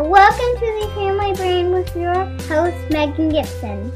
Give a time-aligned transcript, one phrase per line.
[0.00, 2.14] Welcome to the Family Brain with your
[2.46, 3.92] host, Megan Gibson.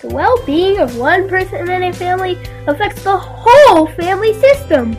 [0.00, 4.96] The well being of one person in a family affects the whole family system.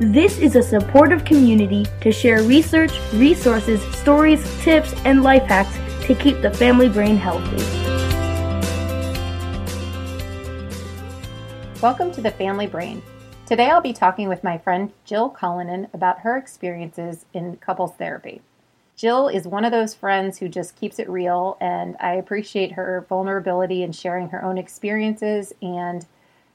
[0.00, 6.14] This is a supportive community to share research, resources, stories, tips, and life hacks to
[6.14, 7.62] keep the family brain healthy.
[11.82, 13.02] Welcome to the Family Brain.
[13.44, 18.40] Today I'll be talking with my friend Jill Cullinan about her experiences in couples therapy.
[19.02, 23.04] Jill is one of those friends who just keeps it real, and I appreciate her
[23.08, 26.06] vulnerability in sharing her own experiences and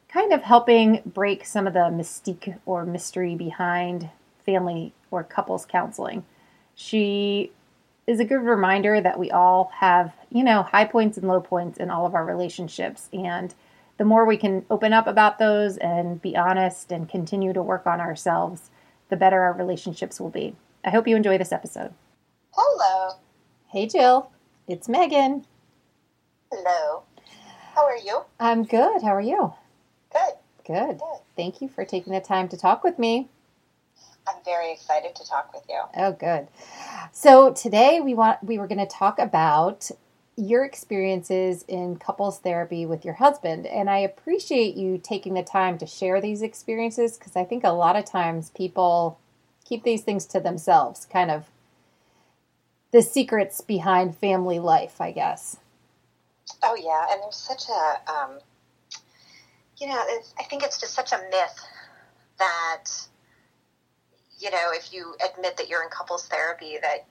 [0.08, 4.10] kind of helping break some of the mystique or mystery behind
[4.46, 6.24] family or couples counseling.
[6.74, 7.52] She
[8.08, 11.78] is a good reminder that we all have, you know, high points and low points
[11.78, 13.10] in all of our relationships.
[13.12, 13.54] And
[13.98, 17.86] the more we can open up about those and be honest and continue to work
[17.86, 18.70] on ourselves,
[19.10, 20.56] the better our relationships will be.
[20.86, 21.94] I hope you enjoy this episode.
[22.60, 23.18] Hello.
[23.68, 24.32] Hey, Jill.
[24.68, 25.46] It's Megan.
[26.52, 27.04] Hello.
[27.76, 28.22] How are you?
[28.40, 29.04] I'm good.
[29.04, 29.54] How are you?
[30.12, 30.34] Good.
[30.66, 30.98] Good.
[30.98, 31.20] Good.
[31.36, 33.30] Thank you for taking the time to talk with me.
[34.28, 35.82] I'm very excited to talk with you.
[35.96, 36.48] Oh, good.
[37.12, 39.92] So today we want we were going to talk about
[40.36, 45.78] your experiences in couples therapy with your husband, and I appreciate you taking the time
[45.78, 49.20] to share these experiences because I think a lot of times people
[49.64, 51.46] keep these things to themselves, kind of
[52.92, 55.58] the secrets behind family life, I guess.
[56.64, 58.40] Oh yeah, and there's such a, um,
[59.78, 60.02] you know,
[60.40, 61.60] I think it's just such a myth
[62.40, 62.86] that,
[64.40, 67.06] you know, if you admit that you're in couples therapy, that,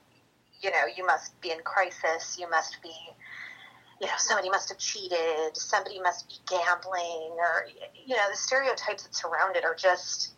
[0.61, 2.95] you know, you must be in crisis, you must be,
[4.01, 7.67] you know, somebody must have cheated, somebody must be gambling, or,
[8.05, 10.33] you know, the stereotypes that surround it are just,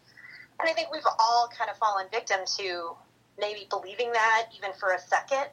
[0.60, 2.96] and I think we've all kind of fallen victim to
[3.40, 5.48] maybe believing that even for a second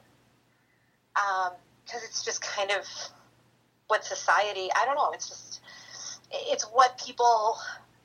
[1.13, 2.85] because um, it's just kind of
[3.87, 5.61] what society i don't know it's just
[6.31, 7.57] it's what people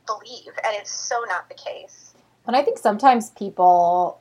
[0.06, 2.14] believe and it's so not the case
[2.46, 4.20] and i think sometimes people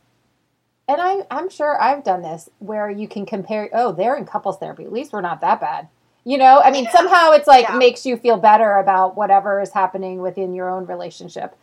[0.87, 4.57] and I, i'm sure i've done this where you can compare oh they're in couples
[4.57, 5.87] therapy at least we're not that bad
[6.23, 6.91] you know i mean yeah.
[6.91, 7.77] somehow it's like yeah.
[7.77, 11.55] makes you feel better about whatever is happening within your own relationship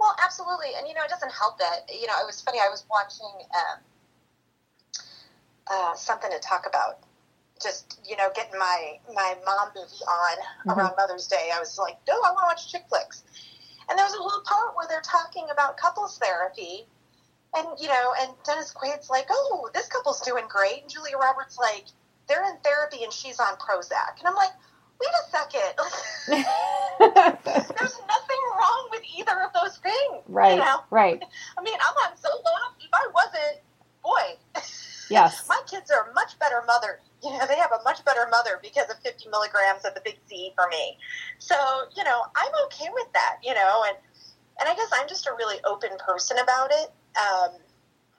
[0.00, 2.16] well, absolutely, and you know, it doesn't help that you know.
[2.22, 2.58] It was funny.
[2.58, 3.78] I was watching um,
[5.70, 6.98] uh, something to talk about.
[7.62, 10.70] Just you know, getting my my mom movie on mm-hmm.
[10.70, 11.50] around Mother's Day.
[11.54, 13.22] I was like, no, I want to watch chick flicks.
[13.90, 16.86] And there was a little part where they're talking about couples therapy,
[17.54, 21.58] and you know, and Dennis Quaid's like, oh, this couple's doing great, and Julia Roberts
[21.58, 21.84] like,
[22.26, 24.52] they're in therapy and she's on Prozac, and I'm like
[25.00, 25.72] wait a second.
[27.44, 28.29] There's nothing
[29.00, 30.22] with either of those things.
[30.28, 30.52] Right.
[30.52, 30.80] You know?
[30.90, 31.22] Right.
[31.58, 32.80] I mean, I'm on Zoloft.
[32.80, 33.60] If I wasn't,
[34.02, 34.60] boy.
[35.10, 35.48] Yes.
[35.48, 37.00] My kids are a much better mother.
[37.20, 40.18] You know, they have a much better mother because of 50 milligrams of the big
[40.28, 40.96] C for me.
[41.40, 41.56] So,
[41.96, 43.96] you know, I'm okay with that, you know, and,
[44.60, 46.92] and I guess I'm just a really open person about it.
[47.18, 47.58] Um,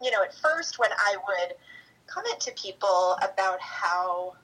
[0.01, 1.55] you know, at first when I would
[2.07, 4.35] comment to people about how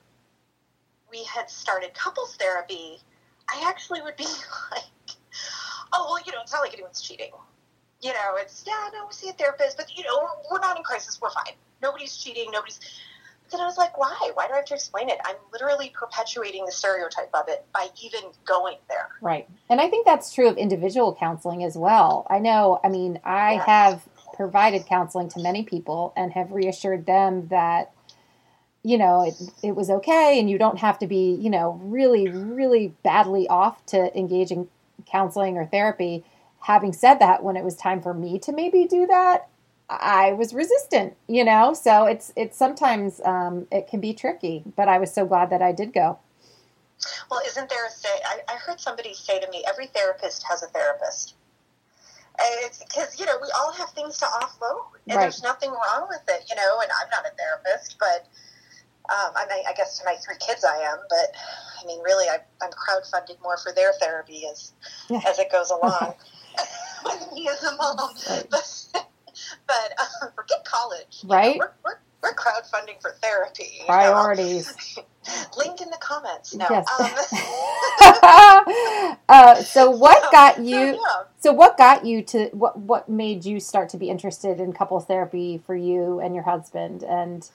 [1.10, 2.98] we had started couples therapy,
[3.50, 4.24] I actually would be
[4.70, 4.84] like,
[5.92, 7.30] oh, well, you know, it's not like anyone's cheating.
[8.00, 10.76] You know, it's, yeah, no, we see a therapist, but, you know, we're, we're not
[10.76, 11.20] in crisis.
[11.20, 11.54] We're fine.
[11.82, 12.50] Nobody's cheating.
[12.52, 12.78] Nobody's.
[13.44, 14.30] But then I was like, why?
[14.34, 15.18] Why do I have to explain it?
[15.24, 19.08] I'm literally perpetuating the stereotype of it by even going there.
[19.20, 19.48] Right.
[19.68, 22.26] And I think that's true of individual counseling as well.
[22.28, 23.66] I know, I mean, I yes.
[23.66, 24.08] have
[24.38, 27.90] provided counseling to many people and have reassured them that
[28.84, 29.34] you know it,
[29.64, 33.84] it was okay and you don't have to be you know really really badly off
[33.86, 34.68] to engage in
[35.10, 36.24] counseling or therapy
[36.60, 39.48] having said that, when it was time for me to maybe do that,
[39.88, 41.72] I was resistant, you know.
[41.74, 45.62] So it's it's sometimes um, it can be tricky, but I was so glad that
[45.62, 46.18] I did go.
[47.30, 48.08] Well, isn't there a say?
[48.24, 51.34] I, I heard somebody say to me, every therapist has a therapist.
[52.80, 55.22] Because you know we all have things to offload, and Right.
[55.22, 56.80] there's nothing wrong with it, you know.
[56.80, 58.26] And I'm not a therapist, but
[59.10, 60.98] um, I, mean, I guess to my three kids I am.
[61.08, 61.34] But
[61.82, 64.72] I mean, really, I, I'm crowdfunding more for their therapy as
[65.26, 66.14] as it goes along
[67.04, 68.10] with me as a mom.
[68.28, 68.46] Right.
[68.94, 69.04] But,
[69.68, 71.58] but uh, forget college, you know, Right.
[71.58, 73.64] we're, we're, we're crowdfunding for therapy.
[73.74, 73.86] you know.
[73.86, 74.98] Priorities.
[75.56, 76.54] Link in the comments.
[76.54, 76.66] No.
[76.68, 76.86] Yes.
[76.98, 77.10] Um,
[79.28, 80.78] uh, so what got you?
[80.78, 81.22] yeah.
[81.38, 82.76] So what got you to what?
[82.78, 87.04] What made you start to be interested in couples therapy for you and your husband?
[87.04, 87.48] And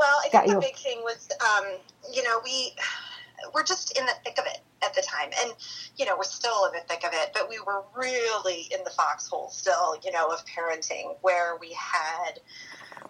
[0.00, 0.54] Well, I think you.
[0.54, 1.76] the big thing was, um,
[2.10, 2.72] you know, we
[3.54, 5.52] we're just in the thick of it at the time, and
[5.96, 8.90] you know, we're still in the thick of it, but we were really in the
[8.90, 12.40] foxhole still, you know, of parenting, where we had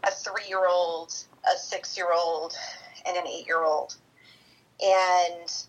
[0.03, 1.15] a three-year-old,
[1.47, 2.57] a six-year-old,
[3.07, 3.97] and an eight-year-old,
[4.83, 5.65] and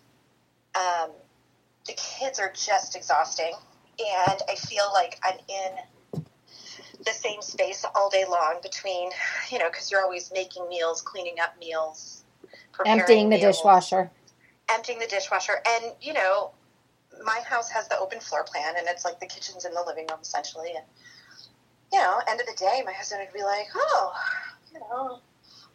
[0.74, 1.10] um,
[1.86, 3.52] the kids are just exhausting,
[4.00, 5.72] and I feel like I'm in
[7.04, 9.10] the same space all day long between,
[9.50, 12.24] you know, because you're always making meals, cleaning up meals,
[12.72, 14.10] preparing emptying the meals, dishwasher.
[14.70, 16.52] emptying the dishwasher, and you know,
[17.24, 20.06] my house has the open floor plan, and it's like the kitchen's in the living
[20.10, 20.84] room essentially, and
[21.92, 24.12] you know, end of the day, my husband would be like, oh,
[24.72, 25.18] you know.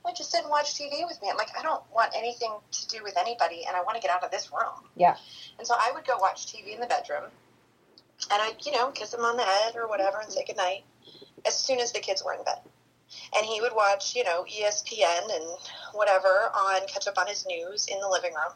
[0.04, 1.28] Why don't you sit and watch TV with me?
[1.30, 4.10] I'm like, I don't want anything to do with anybody, and I want to get
[4.10, 4.88] out of this room.
[4.96, 5.18] Yeah.
[5.58, 7.24] And so I would go watch TV in the bedroom,
[8.32, 10.86] and I'd, you know, kiss him on the head or whatever and say goodnight
[11.46, 12.60] as soon as the kids were in bed.
[13.36, 15.46] And he would watch, you know, ESPN and
[15.94, 18.54] whatever on catch up on his news in the living room.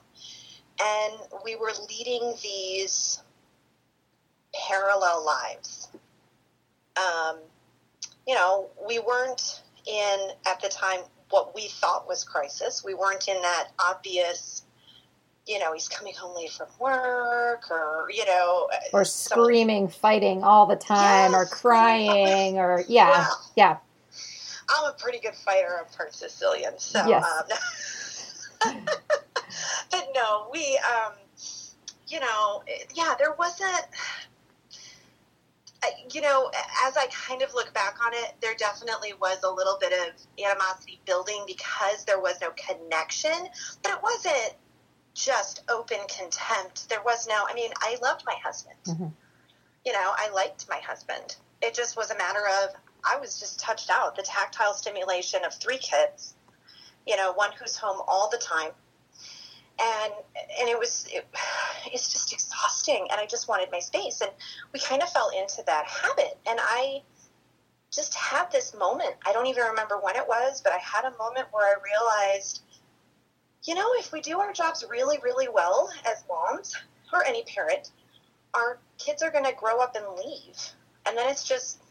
[0.81, 3.21] And we were leading these
[4.53, 5.87] parallel lives.
[6.97, 7.37] Um,
[8.27, 12.83] you know, we weren't in, at the time, what we thought was crisis.
[12.83, 14.65] We weren't in that obvious,
[15.47, 20.43] you know, he's coming home late from work or, you know, Or some- screaming, fighting
[20.43, 21.53] all the time, or Yes.
[21.53, 23.35] crying, or yeah, Wow.
[23.55, 23.77] yeah.
[24.69, 25.79] I'm a pretty good fighter.
[25.79, 27.05] I'm part Sicilian, so.
[27.07, 27.23] Yes.
[28.65, 28.85] Um,
[29.91, 31.13] but no, we, um,
[32.07, 32.63] you know,
[32.93, 33.85] yeah, there wasn't.
[36.13, 36.51] You know,
[36.85, 40.13] as I kind of look back on it, there definitely was a little bit of
[40.45, 43.49] animosity building because there was no connection,
[43.81, 44.53] but it wasn't
[45.13, 46.89] just open contempt.
[46.89, 48.77] There was no, I mean, I loved my husband.
[48.85, 49.11] Mhm.
[49.85, 51.35] You know, I liked my husband.
[51.61, 54.15] It just was a matter of I was just touched out.
[54.15, 56.35] The tactile stimulation of three kids,
[57.07, 58.71] you know, one who's home all the time.
[59.79, 60.13] And
[60.59, 61.27] and it was it,
[61.91, 64.31] it's just exhausting and I just wanted my space and
[64.71, 67.01] we kind of fell into that habit and I
[67.91, 69.15] just had this moment.
[69.25, 72.61] I don't even remember when it was, but I had a moment where I realized
[73.63, 76.75] you know, if we do our jobs really really well as moms
[77.13, 77.91] or any parent,
[78.53, 80.57] our kids are going to grow up and leave.
[81.05, 81.81] And then it's just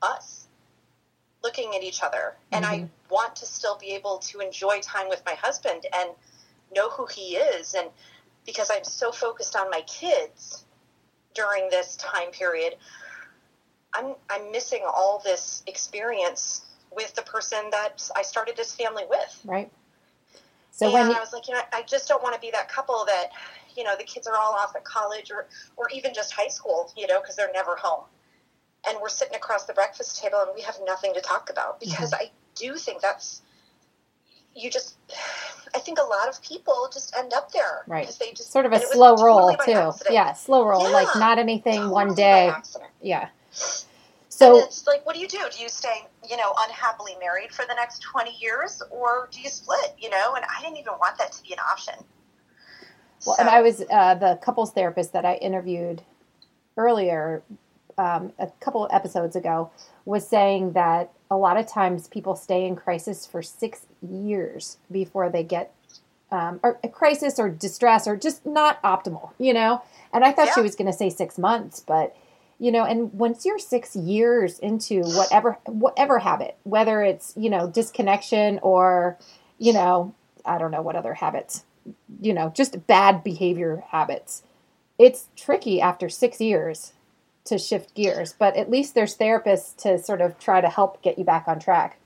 [0.00, 0.48] us
[1.42, 2.36] looking at each other.
[2.52, 2.86] And I mm-hmm.
[3.10, 6.10] want to still be able to enjoy time with my husband and
[6.74, 7.74] know who he is.
[7.74, 7.88] And
[8.46, 10.64] because I'm so focused on my kids
[11.34, 12.76] during this time period,
[13.94, 16.62] I'm, I'm missing all this experience
[16.94, 19.40] with the person that I started this family with.
[19.44, 19.70] Right.
[20.72, 22.68] So and when I was like, you know, I just don't want to be that
[22.68, 23.28] couple that,
[23.76, 26.90] you know, the kids are all off at college or, or even just high school,
[26.96, 28.04] you know, because they're never home.
[28.88, 31.90] And we're sitting across the breakfast table and we have nothing to talk about mm-hmm.
[31.90, 33.42] because I do think that's,
[34.56, 34.96] you just,
[35.74, 37.84] I think a lot of people just end up there.
[37.86, 38.00] Right.
[38.00, 39.72] Because they just, sort of a and it was slow totally roll too.
[39.72, 40.14] accident.
[40.14, 40.90] Yeah, slow roll.
[40.90, 42.50] Like not anything Totally one day.
[43.02, 43.28] Yeah.
[44.32, 45.40] So So it's like, what do you do?
[45.54, 49.50] Do you stay, you know, unhappily married for the next 20 years or do you
[49.50, 50.34] split, you know?
[50.34, 51.94] And I didn't even want that to be an option.
[53.26, 56.02] Well, So- and I was uh, the couples therapist that I interviewed
[56.78, 57.42] earlier,
[57.98, 59.70] um, a couple of episodes ago,
[60.06, 65.28] was saying that a lot of times people stay in crisis for six years before
[65.28, 65.74] they get
[66.30, 69.82] um, or a crisis or distress or just not optimal, you know.
[70.10, 72.16] And I thought she was going to say six months, but
[72.62, 77.68] you know, and once you're six years into whatever whatever habit, whether it's you know
[77.68, 79.18] disconnection or
[79.58, 80.14] you know
[80.44, 81.64] I don't know what other habits
[82.20, 84.42] you know, just bad behavior habits.
[84.98, 86.92] It's tricky after six years
[87.44, 91.18] to shift gears, but at least there's therapists to sort of try to help get
[91.18, 91.98] you back on track.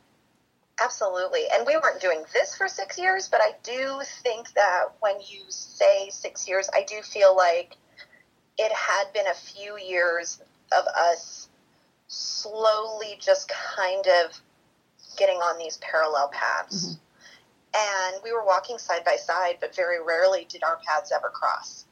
[0.82, 1.44] Absolutely.
[1.52, 5.40] And we weren't doing this for six years, but I do think that when you
[5.48, 7.76] say six years, I do feel like
[8.58, 10.40] it had been a few years
[10.76, 11.48] of us
[12.08, 14.40] slowly just kind of
[15.18, 16.86] getting on these parallel paths.
[16.86, 17.02] Mm-hmm.
[17.74, 21.84] And we were walking side by side, but very rarely did our paths ever cross.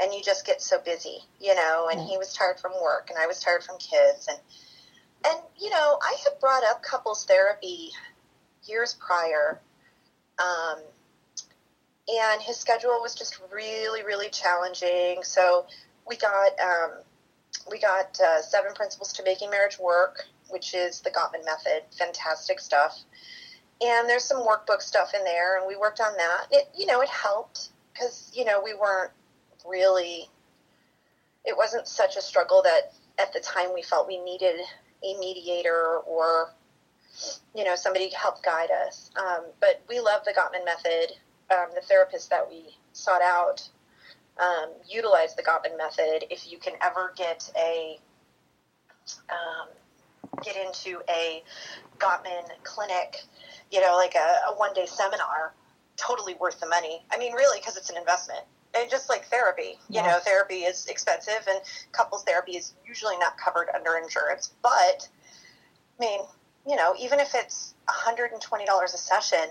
[0.00, 3.18] And you just get so busy, you know, and he was tired from work and
[3.18, 4.38] I was tired from kids and
[5.24, 7.90] and you know, I had brought up couples therapy
[8.64, 9.60] years prior.
[10.38, 10.78] Um,
[12.08, 15.22] and his schedule was just really, really challenging.
[15.22, 15.66] So
[16.08, 16.90] we got um,
[17.70, 21.82] we got uh, Seven Principles to Making Marriage Work, which is the Gottman method.
[21.98, 22.98] Fantastic stuff.
[23.80, 26.46] And there's some workbook stuff in there, and we worked on that.
[26.50, 29.12] It you know it helped because you know we weren't
[29.68, 30.30] really.
[31.44, 34.56] It wasn't such a struggle that at the time we felt we needed
[35.04, 36.52] a mediator or
[37.54, 39.10] you know somebody to help guide us.
[39.16, 41.16] Um, but we love the Gottman method.
[41.50, 43.68] Um, the therapist that we sought out
[44.40, 47.98] um, utilize the Gottman method if you can ever get a
[49.30, 49.68] um,
[50.42, 51.42] get into a
[51.98, 53.22] Gottman clinic,
[53.70, 55.54] you know, like a, a one day seminar,
[55.96, 57.02] totally worth the money.
[57.10, 58.40] I mean, really, because it's an investment.
[58.76, 60.06] And just like therapy, you yeah.
[60.06, 61.60] know, therapy is expensive, and
[61.92, 64.52] couples therapy is usually not covered under insurance.
[64.62, 65.08] But
[65.98, 66.20] I mean,
[66.68, 69.48] you know, even if it's $120 a session,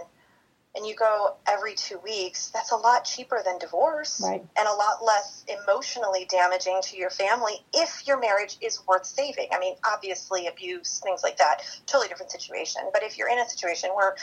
[0.76, 4.44] and you go every two weeks, that's a lot cheaper than divorce right.
[4.58, 9.48] and a lot less emotionally damaging to your family if your marriage is worth saving.
[9.54, 12.82] I mean, obviously, abuse, things like that, totally different situation.
[12.92, 14.16] But if you're in a situation where,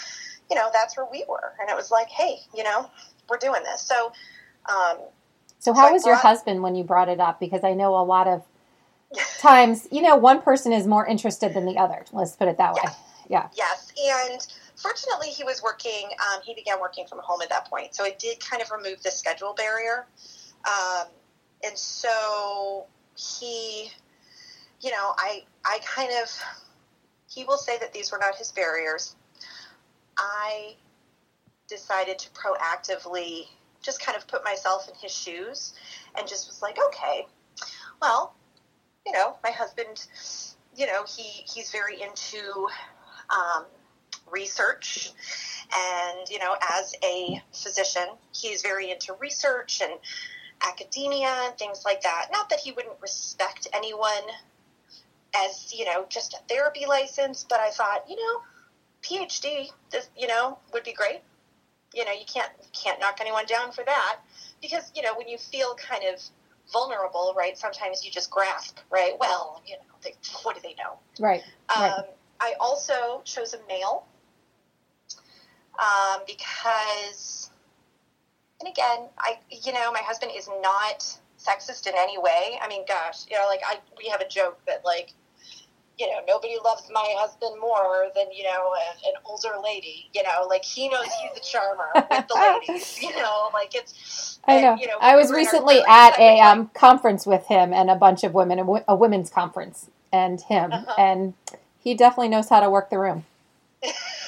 [0.50, 2.90] you know, that's where we were, and it was like, hey, you know,
[3.28, 3.80] we're doing this.
[3.80, 4.12] So,
[4.68, 4.99] um,
[5.59, 7.40] so how so was brought, your husband when you brought it up?
[7.40, 8.42] Because I know a lot of
[9.38, 12.04] times, you know, one person is more interested than the other.
[12.12, 12.82] Let's put it that way.
[13.28, 13.49] Yeah.
[13.54, 13.92] Yes.
[13.97, 14.47] And,
[14.83, 16.11] fortunately, he was working.
[16.21, 19.03] Um, he began working from home at that point, so it did kind of remove
[19.03, 20.07] the schedule barrier.
[20.67, 21.07] Um,
[21.65, 22.87] and so
[23.17, 23.91] he,
[24.81, 26.31] you know, I I kind of
[27.31, 29.17] he will say that these were not his barriers.
[30.19, 30.75] I
[31.69, 33.47] decided to proactively
[33.81, 35.75] just kind of put myself in his shoes
[36.17, 37.27] and just was like, okay,
[38.01, 38.35] well,
[39.07, 40.07] you know, my husband,
[40.77, 42.69] you know, he he's very into
[43.31, 43.65] um,
[44.33, 45.11] research.
[45.75, 49.93] And, you know, as a physician, he's very into research and
[50.67, 52.29] academia and things like that.
[52.33, 54.11] Not that he wouldn't respect anyone
[55.35, 58.43] as, you know, just a therapy license, but I thought, you know,
[59.03, 61.21] PhD, this, you know, would be great.
[61.95, 64.19] You know, you can't can't knock anyone down for that
[64.62, 66.23] because, you know, when you feel kind of
[66.73, 67.57] vulnerable, right?
[67.59, 69.12] Sometimes you just grasp, right?
[69.19, 70.99] Well, you know, they, what do they know?
[71.19, 71.43] Right.
[71.75, 72.05] Um, right.
[72.41, 74.07] I also chose a male
[75.79, 77.50] um, because,
[78.61, 82.59] and again, I, you know, my husband is not sexist in any way.
[82.62, 85.12] I mean, gosh, you know, like I, we have a joke that like,
[85.99, 90.23] you know, nobody loves my husband more than, you know, an, an older lady, you
[90.23, 92.35] know, like he knows he's a charmer with the
[92.69, 94.73] ladies, you know, like it's, I know.
[94.73, 98.25] And, you know I was recently at a um, conference with him and a bunch
[98.25, 100.95] of women, a, a women's conference and him, uh-huh.
[100.99, 101.35] and
[101.79, 103.25] he definitely knows how to work the room.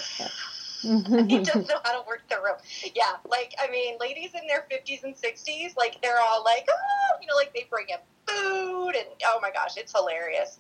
[0.85, 2.57] he doesn't know how to work the room.
[2.95, 7.21] Yeah, like I mean, ladies in their fifties and sixties, like they're all like, oh,
[7.21, 10.59] you know, like they bring him food, and oh my gosh, it's hilarious.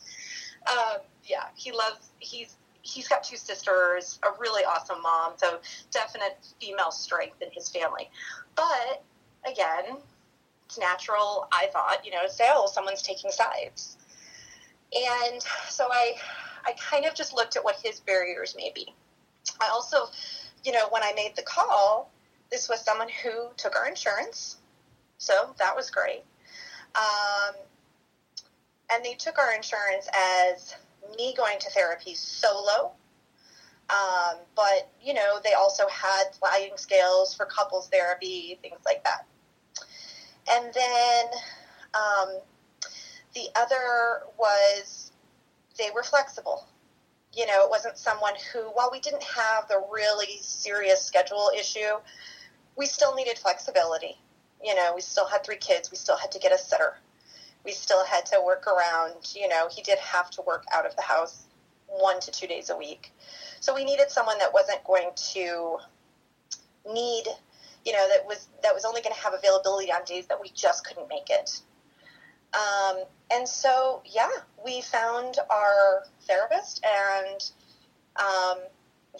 [0.71, 2.11] Um, yeah, he loves.
[2.19, 7.69] He's he's got two sisters, a really awesome mom, so definite female strength in his
[7.71, 8.11] family.
[8.57, 9.03] But
[9.51, 9.99] again,
[10.67, 11.49] it's natural.
[11.53, 13.97] I thought, you know, to say, oh, someone's taking sides,
[14.95, 16.15] and so I,
[16.67, 18.95] I kind of just looked at what his barriers may be
[19.61, 20.07] I also,
[20.65, 22.11] you know, when I made the call,
[22.51, 24.57] this was someone who took our insurance.
[25.19, 26.25] So that was great.
[26.95, 27.55] Um,
[28.93, 30.09] and they took our insurance
[30.53, 30.75] as
[31.17, 32.93] me going to therapy solo.
[33.91, 39.27] Um, but, you know, they also had sliding scales for couples therapy, things like that.
[40.51, 41.25] And then
[41.95, 42.39] um,
[43.35, 45.13] the other was
[45.79, 46.67] they were flexible
[47.37, 51.99] you know, it wasn't someone who, while we didn't have the really serious schedule issue,
[52.77, 54.19] we still needed flexibility.
[54.63, 55.91] You know, we still had three kids.
[55.91, 56.97] We still had to get a sitter.
[57.65, 60.95] We still had to work around, you know, he did have to work out of
[60.97, 61.45] the house
[61.87, 63.13] one to two days a week.
[63.61, 65.79] So we needed someone that wasn't going to
[66.93, 67.25] need,
[67.85, 70.51] you know, that was that was only going to have availability on days that we
[70.51, 71.61] just couldn't make it.
[72.55, 74.29] Um, and so, yeah,
[74.65, 77.51] we found our therapist, and
[78.17, 78.59] um,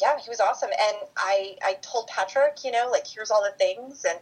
[0.01, 0.71] yeah, he was awesome.
[0.71, 4.19] And I, I told Patrick, you know, like here's all the things, and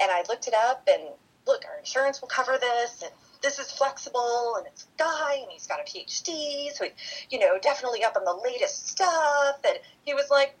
[0.00, 1.02] and I looked it up, and
[1.46, 3.12] look, our insurance will cover this, and
[3.42, 6.90] this is flexible and it's a guy and he's got a PhD, so he,
[7.30, 9.58] you know, definitely up on the latest stuff.
[9.66, 10.56] And he was like,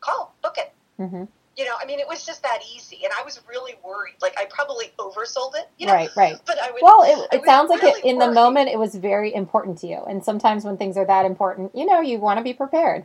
[0.00, 0.72] call, book it.
[0.96, 1.24] hmm
[1.56, 3.00] You know, I mean, it was just that easy.
[3.04, 4.14] And I was really worried.
[4.22, 5.92] Like, I probably oversold it, you know?
[5.92, 6.36] Right, right.
[6.46, 6.80] But I would.
[6.80, 9.86] Well, it, it sounds like it really in the moment it was very important to
[9.86, 10.02] you.
[10.08, 13.04] And sometimes when things are that important, you know, you want to be prepared.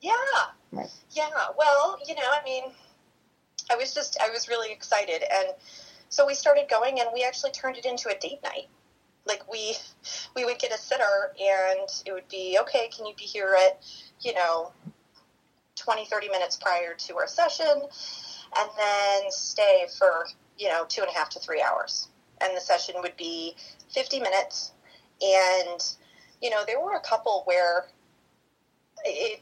[0.00, 0.12] Yeah.
[0.72, 0.90] Right.
[1.10, 1.28] Yeah.
[1.58, 2.64] Well, you know, I mean,
[3.70, 5.22] I was just, I was really excited.
[5.22, 5.48] And
[6.08, 8.68] so we started going and we actually turned it into a date night.
[9.26, 9.74] Like we,
[10.34, 13.82] we would get a sitter and it would be, okay, can you be here at,
[14.20, 14.72] you know,
[15.86, 17.64] 20, 30 minutes prior to our session
[18.58, 20.26] and then stay for,
[20.58, 22.08] you know, two and a half to three hours.
[22.40, 23.54] And the session would be
[23.94, 24.72] 50 minutes.
[25.22, 25.80] And,
[26.42, 27.86] you know, there were a couple where
[29.04, 29.40] it,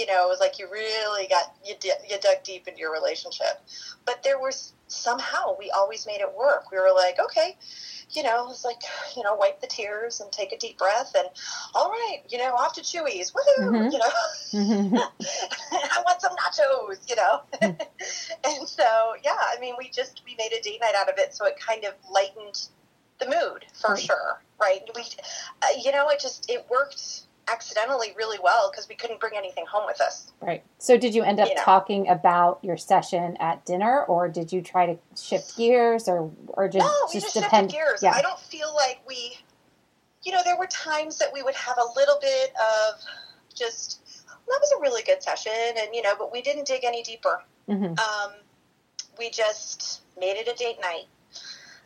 [0.00, 1.74] you know, it was like you really got you
[2.08, 3.60] you dug deep into your relationship.
[4.06, 6.70] But there was somehow we always made it work.
[6.72, 7.56] We were like, okay,
[8.12, 8.80] you know, it's like
[9.14, 11.28] you know, wipe the tears and take a deep breath, and
[11.74, 13.92] all right, you know, off to Chewy's, woohoo, Mhm.
[13.92, 14.10] you know.
[14.52, 14.96] hmm
[15.72, 17.42] I want some nachos, you know.
[17.62, 21.34] and so, yeah, I mean, we just we made a date night out of it,
[21.34, 22.68] so it kind of lightened
[23.18, 24.80] the mood for sure, right?
[24.94, 25.02] We,
[25.62, 29.64] uh, you know, it just it worked accidentally really well because we couldn't bring anything
[29.66, 30.32] home with us.
[30.40, 30.62] Right.
[30.78, 31.62] So did you end up You know.
[31.62, 36.68] talking about your session at dinner or did you try to shift gears or or
[36.68, 38.02] just no, we just just depend shifted gears.
[38.02, 38.12] Yeah.
[38.14, 39.36] I don't feel like we,
[40.22, 43.00] you know, there were times that we would have a little bit of
[43.54, 44.00] just.
[44.46, 47.02] Well, that was a really good session, and you know, but we didn't dig any
[47.02, 47.42] deeper.
[47.68, 48.32] hmm Um,
[49.18, 51.04] we just made it a date night.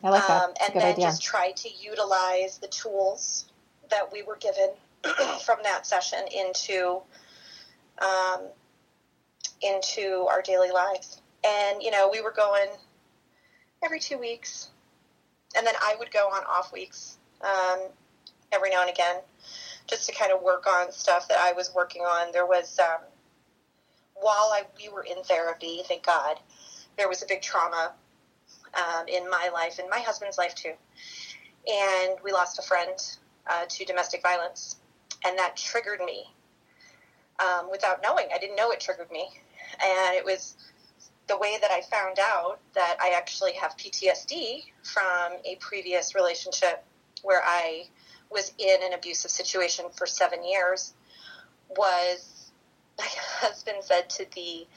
[0.03, 0.43] I like that.
[0.43, 1.05] um, and then idea.
[1.05, 3.45] just try to utilize the tools
[3.89, 4.69] that we were given
[5.45, 7.01] from that session into
[7.99, 8.41] um,
[9.61, 11.21] into our daily lives.
[11.45, 12.69] And you know, we were going
[13.83, 14.69] every two weeks,
[15.55, 17.79] and then I would go on off weeks um,
[18.51, 19.17] every now and again,
[19.87, 22.31] just to kind of work on stuff that I was working on.
[22.31, 23.01] There was um,
[24.15, 26.39] while I we were in therapy, thank God,
[26.97, 27.93] there was a big trauma
[28.73, 30.73] um, in my life and my husband's life too.
[31.67, 32.97] And we lost a friend
[33.47, 34.77] uh, to domestic violence,
[35.25, 36.25] and that triggered me
[37.39, 38.27] um, without knowing.
[38.33, 39.27] I didn't know it triggered me,
[39.81, 40.55] and it was
[41.27, 46.85] the way that I found out that I actually have PTSD from a previous relationship
[47.23, 47.85] where I
[48.29, 50.93] was in an abusive situation for seven years.
[51.75, 52.51] Was
[52.97, 53.07] my
[53.39, 54.67] husband said to the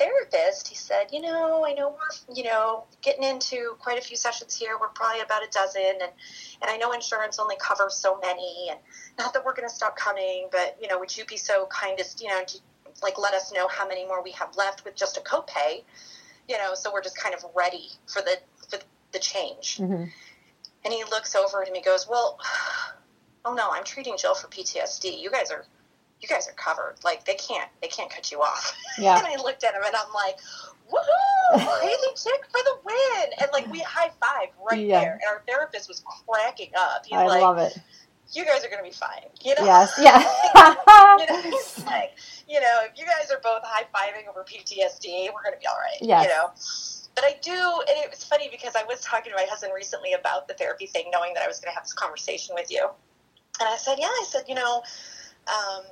[0.00, 4.16] therapist, he said, you know, I know we're, you know, getting into quite a few
[4.16, 4.78] sessions here.
[4.80, 6.10] We're probably about a dozen, and
[6.62, 8.78] and I know insurance only covers so many, and
[9.18, 12.00] not that we're going to stop coming, but you know, would you be so kind
[12.00, 12.58] as, you know, to,
[13.02, 15.82] like let us know how many more we have left with just a copay,
[16.48, 18.36] you know, so we're just kind of ready for the
[18.68, 18.78] for
[19.12, 19.76] the change.
[19.76, 20.04] hmm
[20.84, 21.74] And he looks over at him.
[21.74, 22.38] He goes, "Well,
[23.44, 25.20] oh no, I'm treating Jill for PTSD.
[25.20, 25.64] You guys are,
[26.20, 26.96] you guys are covered.
[27.04, 29.18] Like they can't, they can't cut you off." Yeah.
[29.18, 30.36] and I looked at him and I'm like,
[30.92, 31.78] "Woohoo!
[31.80, 35.00] Crazy chick for the win!" And like we high five right Yeah.
[35.00, 35.12] there.
[35.14, 37.04] And our therapist was cracking up.
[37.06, 37.78] He's I like, love it.
[38.32, 39.64] "You guys are gonna be fine." You know?
[39.64, 39.92] Yes.
[39.98, 40.18] Yeah.
[41.18, 42.12] you know, he's like,
[42.48, 45.66] you know, if you guys are both high fiving over PTSD, we're going to be
[45.66, 45.98] all right.
[46.00, 46.24] Yes.
[46.24, 46.50] You know,
[47.14, 50.12] but I do, and it was funny because I was talking to my husband recently
[50.14, 52.88] about the therapy thing, knowing that I was going to have this conversation with you,
[53.60, 54.82] and I said, yeah, I said, you know,
[55.48, 55.82] um,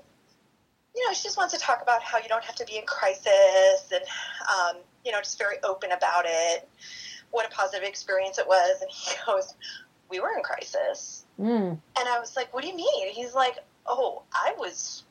[0.95, 2.87] you know, she just wants to talk about how you don't have to be in
[2.87, 4.03] crisis, and
[4.59, 6.69] um, you know, just very open about it.
[7.31, 9.55] What a positive experience it was, and he goes,
[10.11, 11.25] we were in crisis.
[11.39, 11.71] mm.
[11.71, 13.13] And I was like, what do you mean?
[13.13, 15.05] He's like, oh, I was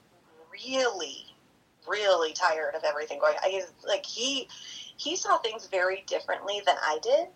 [0.51, 1.25] really,
[1.87, 3.51] really tired of everything going on.
[3.51, 4.47] He's like, he,
[4.97, 7.27] he saw things very differently than I did.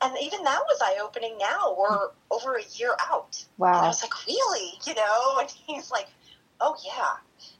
[0.00, 1.76] And even that was eye opening now.
[1.78, 3.44] We're over a year out.
[3.58, 3.68] Wow.
[3.68, 4.72] And I was like, really?
[4.86, 5.38] You know?
[5.40, 6.06] And he's like,
[6.60, 7.16] oh, yeah.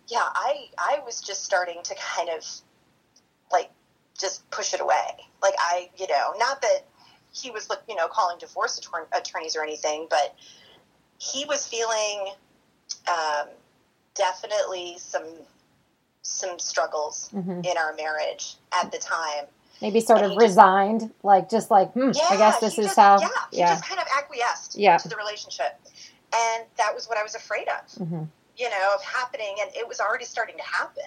[0.09, 2.44] Yeah, I, I was just starting to kind of
[3.53, 3.71] like
[4.18, 5.11] just push it away.
[5.42, 6.81] Like, I, you know, not that
[7.33, 10.35] he was, you know, calling divorce attorn- attorneys or anything, but
[11.18, 12.33] he was feeling
[13.09, 13.49] um,
[14.14, 15.25] definitely some
[16.23, 19.44] some struggles hmm in our marriage at the time.
[19.81, 22.79] Maybe sort And of he just- resigned, like just like, hmm, Yeah, I guess this
[22.79, 23.21] is just, how.
[23.21, 23.68] Yeah, he Yeah.
[23.75, 24.97] just kind of acquiesced Yeah.
[24.99, 25.81] to the relationship,
[26.35, 28.09] and that was what I was afraid of.
[28.09, 28.23] hmm
[28.59, 31.05] You know, of happening, and it was already starting to happen.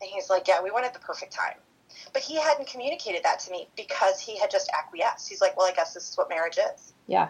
[0.00, 1.58] And he's like, "Yeah, we went at the perfect time."
[2.12, 5.28] But he hadn't communicated that to me because he had just acquiesced.
[5.28, 7.28] He's like, "Well, I guess this is what marriage is." Yeah.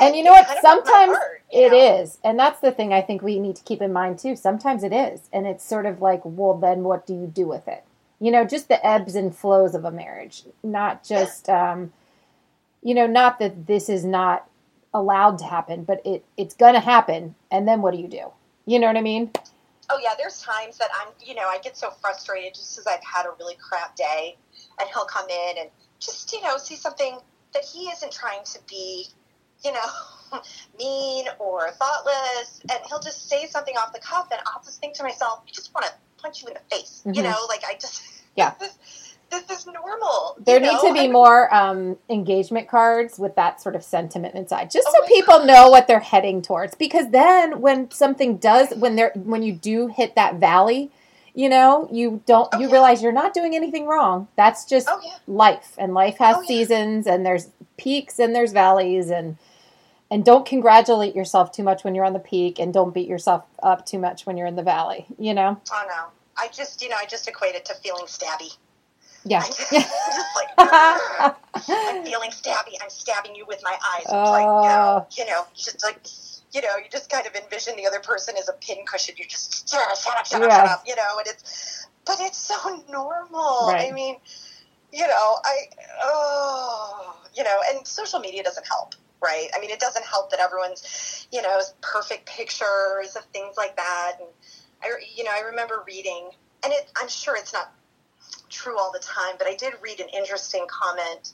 [0.00, 0.46] And you know what?
[0.46, 2.00] kind of Sometimes heart, It know?
[2.02, 2.18] is.
[2.24, 4.36] And that's the thing I think we need to keep in mind too.
[4.36, 5.28] Sometimes it is.
[5.32, 7.84] And it's sort of like, well, then what do you do with it?
[8.18, 11.92] You know, just the ebbs and flows of a marriage, not just, um,
[12.82, 14.48] you know, not that this is not
[14.94, 17.34] allowed to happen, but it it's going to happen.
[17.50, 18.30] And then what do you do?
[18.66, 19.30] You know what I mean?
[19.90, 23.04] Oh yeah, there's times that I'm, you know, I get so frustrated just because I've
[23.04, 24.36] had a really crap day,
[24.80, 27.18] and he'll come in and just, you know, see something
[27.52, 29.06] that he isn't trying to be,
[29.64, 30.40] you know,
[30.78, 34.94] mean or thoughtless, and he'll just say something off the cuff, and I'll just think
[34.94, 37.16] to myself, I just want to punch you in the face, Mhm.
[37.16, 38.02] you know, like I just,
[38.36, 38.54] Yeah.
[39.32, 40.36] this, is normal.
[40.38, 40.88] There need know?
[40.88, 45.02] to be I- more um, engagement cards with that sort of sentiment inside, just Oh
[45.02, 46.74] so people know what they're heading towards.
[46.76, 50.90] Because then, when something does, when they're when you do hit that valley,
[51.34, 52.72] you know, you don't Oh, you yeah.
[52.72, 54.28] realize you're not doing anything wrong.
[54.36, 55.16] That's just Oh yeah.
[55.26, 56.46] life, and life has Oh, yeah.
[56.48, 59.36] seasons, and there's peaks and there's valleys, and
[60.10, 63.44] and don't congratulate yourself too much when you're on the peak, and don't beat yourself
[63.62, 65.06] up too much when you're in the valley.
[65.18, 66.04] You know, Oh no.
[66.36, 68.56] I just, you know, I just equate it to feeling stabby.
[69.24, 69.42] Yeah.
[69.46, 69.70] I just,
[70.36, 71.36] like,
[71.68, 72.74] I'm feeling stabby.
[72.82, 74.02] I'm stabbing you with my eyes.
[74.02, 74.62] It's like, uh.
[74.62, 76.06] you know, you know, just like,
[76.52, 79.14] you know, you just kind of envision the other person as a pincushion.
[79.18, 82.16] You just shut up, shut up, shut up, shut up, you know, and it's, but
[82.20, 83.68] it's so normal.
[83.68, 83.88] Right.
[83.88, 84.16] I mean,
[84.92, 85.56] you know, I,
[86.02, 88.94] oh, you know, and social media doesn't help.
[89.22, 89.48] Right.
[89.54, 94.16] I mean, it doesn't help that everyone's, you know, perfect pictures of things like that.
[94.18, 94.28] And
[94.82, 96.30] I, you know, I remember reading,
[96.64, 97.72] and it, I'm sure it's not
[98.48, 101.32] true all the time, but I did read an interesting comment,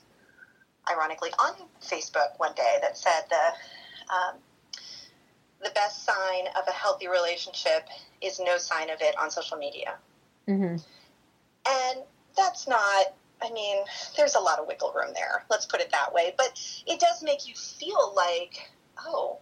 [0.90, 4.36] ironically, on Facebook one day that said the um,
[5.62, 7.88] the best sign of a healthy relationship
[8.22, 9.96] is no sign of it on social media,
[10.46, 10.76] hmm
[11.66, 11.98] and
[12.36, 13.06] that's not.
[13.40, 13.84] I mean,
[14.16, 15.44] there's a lot of wiggle room there.
[15.48, 16.34] Let's put it that way.
[16.36, 18.68] But it does make you feel like,
[19.06, 19.38] oh,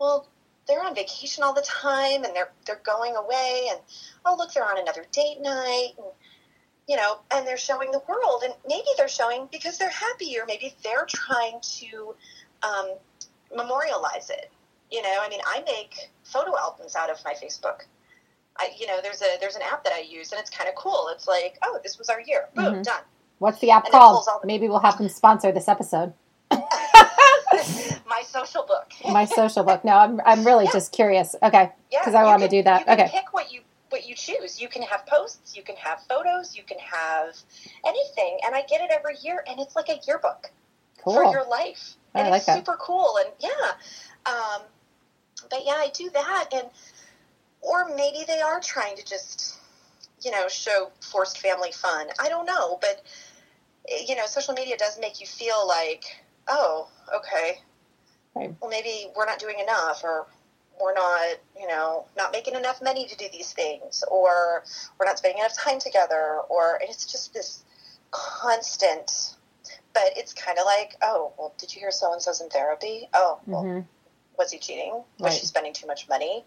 [0.00, 0.26] well,
[0.66, 3.80] they're on vacation all the time, and they're they're going away, and
[4.24, 6.06] oh, look, they're on another date night, and
[6.88, 10.44] you know, and they're showing the world, and maybe they're showing because they're happy, or
[10.46, 12.14] maybe they're trying to
[12.62, 12.94] um,
[13.54, 14.50] memorialize it.
[14.90, 17.82] You know, I mean, I make photo albums out of my Facebook.
[18.58, 20.74] I, you know, there's a there's an app that I use, and it's kind of
[20.74, 21.08] cool.
[21.14, 22.84] It's like, oh, this was our year, boom, Mhm.
[22.84, 23.00] done.
[23.38, 24.26] What's the app And called?
[24.26, 26.12] the- Maybe we'll have them sponsor this episode.
[28.06, 28.92] my social book.
[29.10, 29.84] My social book.
[29.84, 30.72] No, I'm I'm really Yeah.
[30.72, 31.34] just curious.
[31.42, 31.72] Okay.
[31.90, 32.88] Yeah, 'Cause I wanna do that.
[32.88, 33.08] Okay.
[33.10, 33.60] pick what you
[33.92, 34.60] what you choose.
[34.60, 37.36] You can have posts, you can have photos, you can have
[37.86, 40.50] anything, and I get it every year, and it's like a yearbook
[41.04, 42.56] for your life, I and like it's that.
[42.56, 43.18] super cool.
[43.20, 44.62] And yeah, um,
[45.50, 46.66] but yeah, I do that, and
[47.60, 49.58] or maybe they are trying to just
[50.22, 52.08] you know show forced family fun.
[52.20, 53.02] I don't know, but
[53.88, 56.04] eh, you know, social media does make you feel like,
[56.48, 57.60] oh, okay,
[58.34, 58.54] Right.
[58.60, 60.26] well, maybe we're not doing enough, or
[60.80, 64.64] we're not, you know, not making enough money to do these things, or
[64.98, 67.64] we're not spending enough time together, or and it's just this
[68.10, 69.36] constant.
[69.94, 73.08] But it's kind of like, oh, well, did you hear so and so's in therapy?
[73.12, 73.80] Oh, well, hmm
[74.38, 74.92] was he cheating?
[74.92, 75.32] Was Right.
[75.32, 76.44] she spending too much money?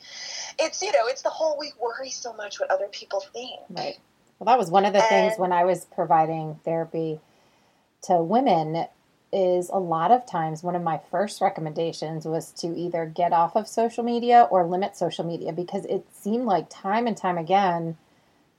[0.60, 3.60] It's you know, it's the whole we worry so much what other people think.
[3.70, 4.00] Right.
[4.40, 7.20] Well, that was one of the things when I was providing therapy
[8.04, 8.88] to women.
[9.36, 13.58] Is a lot of times one of my first recommendations was to either get off
[13.58, 17.98] of social media or limit social media because it seemed like time and time again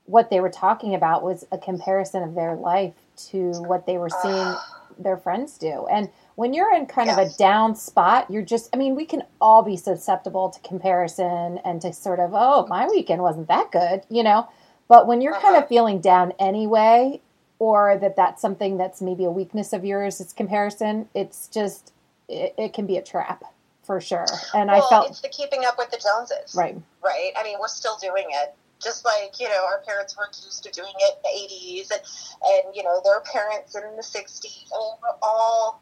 [0.05, 4.09] what they were talking about was a comparison of their life to what they were
[4.09, 4.55] seeing
[4.99, 5.87] their friends do.
[5.91, 9.23] And when you're in kind of a down spot, you're just, I mean, we can
[9.41, 14.03] all be susceptible to comparison and to sort of, oh, my weekend wasn't that good,
[14.09, 14.47] you know?
[14.87, 15.63] But when you're kind Uh-huh.
[15.63, 17.21] of feeling down anyway,
[17.59, 21.93] or that that's something that's maybe a weakness of yours, it's comparison, it's just,
[22.29, 23.43] it, it can be a trap
[23.83, 24.25] for sure.
[24.53, 27.31] And well, I felt, it's the keeping up with the Joneses, right, right?
[27.37, 28.53] I mean, we're still doing it.
[28.83, 32.01] Just like, you know, our parents were accused of doing it in the 80s and,
[32.45, 34.45] and you know, their parents in the 60s.
[34.45, 35.81] I mean, we're all,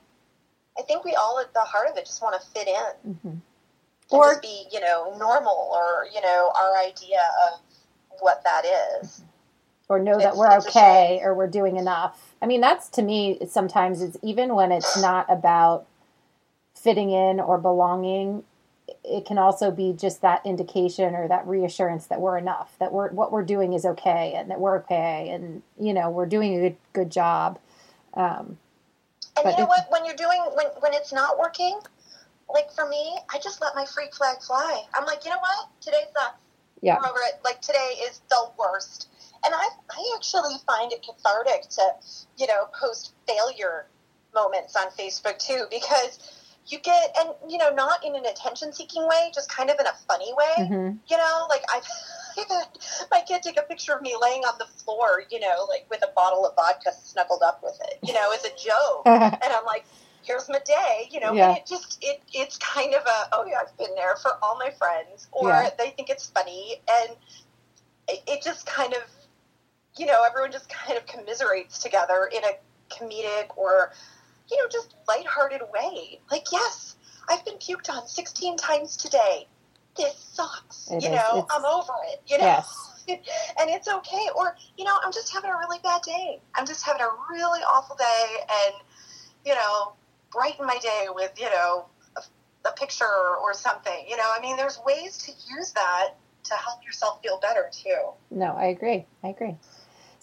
[0.80, 3.36] I think we all at the heart of it just want to fit in hmm
[4.12, 7.20] Or- be, you know, normal or, you know, our idea
[7.52, 7.60] of
[8.22, 8.64] what that
[9.02, 9.24] is.
[9.88, 12.34] Or know that we're okay or we're doing enough.
[12.42, 15.86] I mean, that's to me sometimes it's even when it's not about
[16.74, 18.44] fitting in or belonging,
[19.04, 23.10] it can also be just that indication or that reassurance that we're enough, that we're
[23.10, 26.62] what we're doing is okay and that we're okay and you know, we're doing a
[26.62, 27.60] good good job.
[28.14, 28.58] Um,
[29.38, 29.88] And But you know what?
[29.90, 31.80] When you're doing when when it's not working,
[32.50, 34.84] like for me, I just let my freak flag fly.
[34.96, 35.70] I'm like, you know what?
[35.82, 36.38] Today sucks.
[36.82, 36.98] yeah.
[36.98, 37.40] Over it.
[37.44, 39.10] Like today is the worst.
[39.46, 41.84] And I I actually find it cathartic to,
[42.38, 43.88] you know, post failure
[44.34, 46.20] moments on Facebook too because
[46.68, 49.86] you get and you know not in an attention seeking way, just kind of in
[49.86, 50.68] a funny way.
[50.68, 51.88] hmm You know, like I've,
[52.38, 52.68] I've had
[53.12, 56.02] my kid take a picture of me laying on the floor, you know, like with
[56.04, 59.06] a bottle of vodka snuggled up with it, you know, as a joke.
[59.46, 59.86] And I'm like,
[60.24, 61.50] here's my day, you know, Yeah.
[61.50, 64.58] and it just it it's kind of a oh yeah, I've been there for all
[64.58, 65.70] my friends, or Yeah.
[65.78, 67.16] they think it's funny, and
[68.08, 69.04] it, it just kind of
[69.98, 73.92] you know everyone just kind of commiserates together in a comedic or
[74.50, 76.20] you know just lighthearted way.
[76.32, 76.96] Like yes,
[77.30, 79.48] I've been puked on 16 times today.
[79.98, 80.92] This sucks.
[80.92, 81.16] It you is.
[81.16, 82.22] know, It's- I'm over it.
[82.28, 82.46] You know.
[82.46, 82.92] Yes.
[83.08, 84.28] and it's okay.
[84.36, 86.40] Or, you know, I'm just having a really bad day.
[86.56, 88.26] I'm just having a really awful day
[88.66, 88.76] and,
[89.46, 89.94] you know,
[90.32, 91.86] brighten my day with, you know,
[92.18, 92.22] a,
[92.68, 94.06] a picture or something.
[94.08, 98.10] You know, I mean, there's ways to use that to help yourself feel better too.
[98.32, 99.06] No, I agree.
[99.24, 99.56] I agree.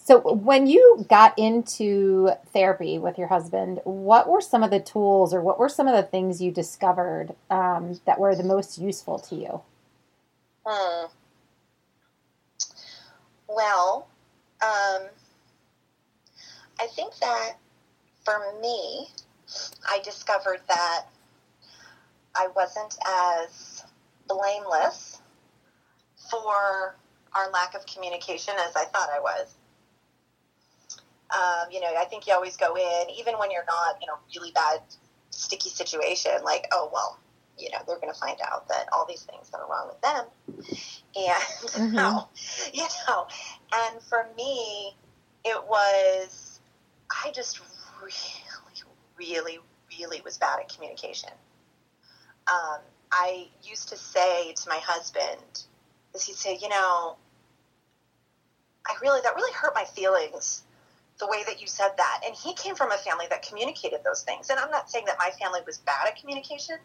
[0.05, 5.33] So, when you got into therapy with your husband, what were some of the tools
[5.33, 9.17] or what were some of the things you discovered um, that were the most useful
[9.19, 9.61] to you?
[10.65, 11.05] Hmm.
[13.47, 14.09] Well,
[14.61, 15.07] um,
[16.81, 17.53] I think that
[18.25, 19.07] for me,
[19.89, 21.05] I discovered that
[22.35, 23.85] I wasn't as
[24.27, 25.21] blameless
[26.29, 26.97] for
[27.33, 29.55] our lack of communication as I thought I was.
[31.33, 34.13] Um, you know, I think you always go in, even when you're not in a
[34.35, 34.81] really bad,
[35.31, 37.17] sticky situation, like, oh, well,
[37.57, 40.01] you know, they're going to find out that all these things that are wrong with
[40.01, 40.25] them.
[41.15, 41.43] And,
[41.91, 41.93] Mhm.
[41.93, 42.27] no,
[42.71, 43.27] you know,
[43.73, 44.95] and for me,
[45.43, 46.59] it was,
[47.23, 47.61] I just
[48.01, 48.13] really,
[49.17, 49.59] really,
[49.99, 51.29] really was bad at communication.
[52.47, 52.79] Um,
[53.11, 55.63] I used to say to my husband,
[56.13, 57.15] he'd say, you know,
[58.85, 60.63] I really, that really hurt my feelings
[61.23, 62.21] the way that you said that.
[62.25, 64.49] And he came from a family that communicated those things.
[64.49, 66.75] And I'm not saying that my family was bad at communication.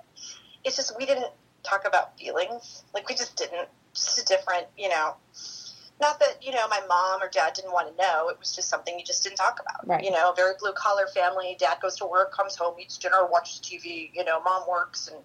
[0.64, 1.32] It's just we didn't
[1.64, 2.84] talk about feelings.
[2.94, 3.68] Like we just didn't.
[3.94, 5.14] Just a different, you know.
[6.00, 8.28] Not that you know my mom or dad didn't want to know.
[8.28, 9.88] It was just something you just didn't talk about.
[9.88, 10.04] Right.
[10.04, 11.56] You know, very blue collar family.
[11.58, 14.10] Dad goes to work, comes home, eats dinner, watches TV.
[14.14, 15.18] You know, mom works and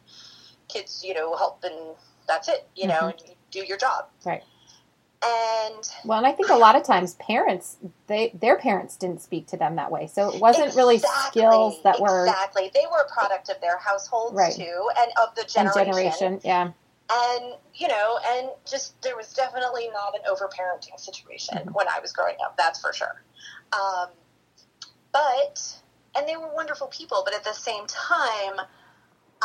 [0.70, 1.96] kids, you know, help and
[2.28, 2.68] that's it.
[2.76, 3.12] You know, Mhm.
[3.12, 4.08] and you do your job.
[4.26, 4.44] Right.
[5.26, 9.48] And Well, and I think a lot of times parents, they their parents didn't speak
[9.48, 12.72] to them that way, so it wasn't really skills that were exactly.
[12.74, 14.54] They were a product of their households Right.
[14.54, 15.86] too, and of the generation.
[15.86, 16.42] generation.
[16.44, 16.72] Yeah,
[17.10, 21.74] And you know, and just there was definitely not an overparenting situation Mhm.
[21.74, 22.58] when I was growing up.
[22.58, 23.24] That's for sure.
[23.72, 24.10] Um,
[25.14, 25.78] but
[26.16, 28.60] and they were wonderful people, but at the same time.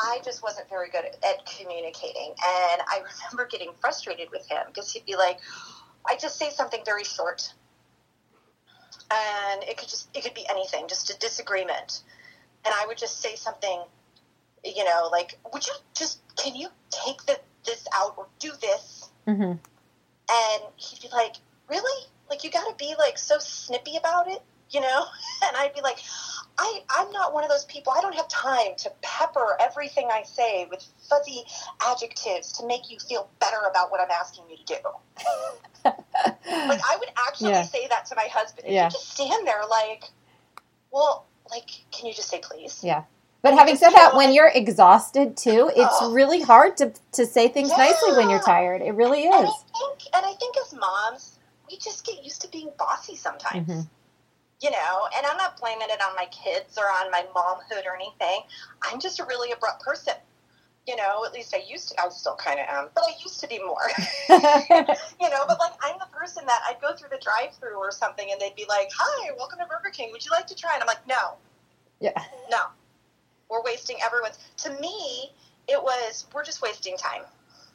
[0.04, 2.30] I just wasn't very good at, at communicating.
[2.30, 5.38] And I remember getting frustrated with him because he'd be like,
[6.06, 7.52] I just say something very short.
[9.10, 12.02] And it could just, it could be anything, just a disagreement.
[12.64, 13.82] And I would just say something,
[14.64, 19.10] you know, like, would you just, can you take the, this out or do this?
[19.26, 21.36] hmm And he'd be like,
[21.68, 22.06] really?
[22.28, 25.06] Like, you got to be like so snippy about it, you know?
[25.46, 25.98] And I'd be like,
[26.58, 27.92] I, I'm not one of those people.
[27.96, 31.44] I don't have time to pepper everything I say with fuzzy
[31.86, 35.92] adjectives to make you feel better about what I'm asking you to do.
[36.50, 37.62] Like, I would actually Yeah.
[37.62, 38.66] say that to my husband.
[38.66, 38.84] And Yeah.
[38.84, 40.10] he'd just stand there like,
[40.90, 42.80] well, like, can you just say please?
[42.82, 43.04] yeah.
[43.42, 46.10] But having said that, when you're exhausted too, it's Oh.
[46.10, 48.82] really hard to to say things nicely when you're tired.
[48.82, 49.54] It really And I is.
[49.78, 51.38] think, and I think as moms,
[51.70, 53.68] we just get used to being bossy sometimes.
[53.68, 53.86] Mhm.
[54.60, 57.94] You know, and I'm not blaming it on my kids or on my momhood or
[57.94, 58.40] anything.
[58.82, 60.14] I'm just a really abrupt person.
[60.86, 62.02] You know, at least I used to.
[62.02, 63.88] I still kind of am, but I used to be more.
[64.28, 68.26] you know, but like I'm the person that I'd go through the drive-through or something,
[68.32, 70.10] and they'd be like, "Hi, welcome to Burger King.
[70.12, 71.34] Would you like to try?" And I'm like, "No,
[72.00, 72.20] yeah.
[72.50, 72.58] no,
[73.50, 75.30] we're wasting everyone's." To me,
[75.68, 77.22] it was we're just wasting time.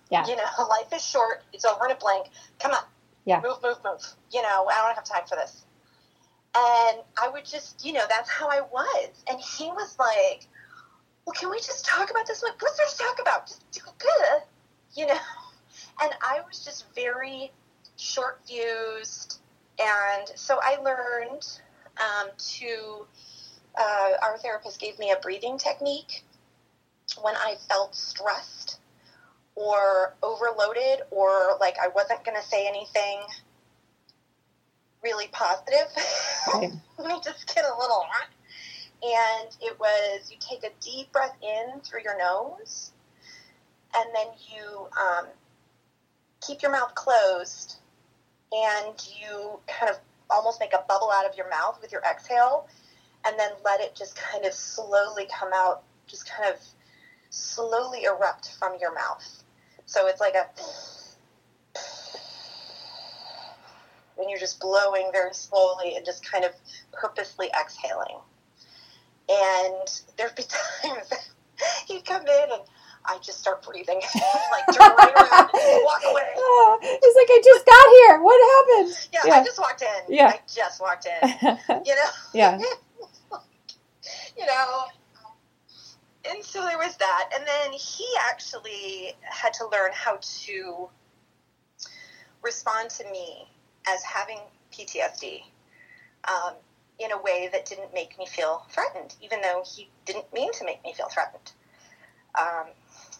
[0.09, 0.25] Yeah.
[0.27, 1.43] You know, life is short.
[1.53, 2.27] It's over in a blink.
[2.59, 2.83] Come on.
[3.25, 3.41] Yeah.
[3.41, 4.01] Move, move, move.
[4.31, 5.62] You know, I don't have time for this.
[6.55, 9.23] And I would just, you know, that's how I was.
[9.27, 10.47] And he was like,
[11.25, 12.43] well, can we just talk about this?
[12.43, 13.47] I'm like, what's there to talk about?
[13.47, 13.63] Just
[14.95, 15.17] you know?
[16.01, 17.51] And I was just very
[17.97, 19.39] short fused.
[19.79, 21.47] And so I learned
[21.97, 23.05] um, to,
[23.77, 26.23] uh, our therapist gave me a breathing technique
[27.21, 28.79] when I felt stressed
[29.55, 33.21] or overloaded or like I wasn't going to say anything
[35.03, 35.87] really positive.
[36.53, 36.71] Let
[37.07, 38.29] me just get a little hot.
[39.03, 42.91] And it was you take a deep breath in through your nose,
[43.95, 45.25] and then you um,
[46.41, 47.77] keep your mouth closed,
[48.53, 49.97] and you kind of
[50.29, 52.67] almost make a bubble out of your mouth with your exhale,
[53.25, 56.59] and then let it just kind of slowly come out, just kind of
[57.29, 59.43] slowly erupt from your mouth.
[59.85, 60.47] So it's like a
[64.15, 66.51] when you're just blowing very slowly and just kind of
[66.91, 68.17] purposely exhaling.
[69.29, 70.43] And there'd be
[70.83, 71.27] times that
[71.87, 72.61] he'd come in and
[73.05, 73.99] I just start breathing,
[74.51, 76.23] like turn right around, and walk away.
[76.37, 78.23] Oh, it's like I just got here.
[78.23, 79.09] What happened?
[79.11, 79.41] Yeah, Yeah.
[79.41, 80.15] I just walked in.
[80.15, 80.27] Yeah.
[80.27, 81.29] I just walked in.
[81.85, 82.09] You know.
[82.33, 82.57] yeah.
[84.37, 84.83] you know.
[86.31, 90.89] And so there was that, and then he actually had to learn how to
[92.41, 93.49] respond to me
[93.87, 94.39] as having
[94.71, 95.41] PTSD
[96.27, 96.53] um,
[96.99, 100.65] in a way that didn't make me feel threatened, even though he didn't mean to
[100.65, 101.51] make me feel threatened.
[102.39, 102.67] Um,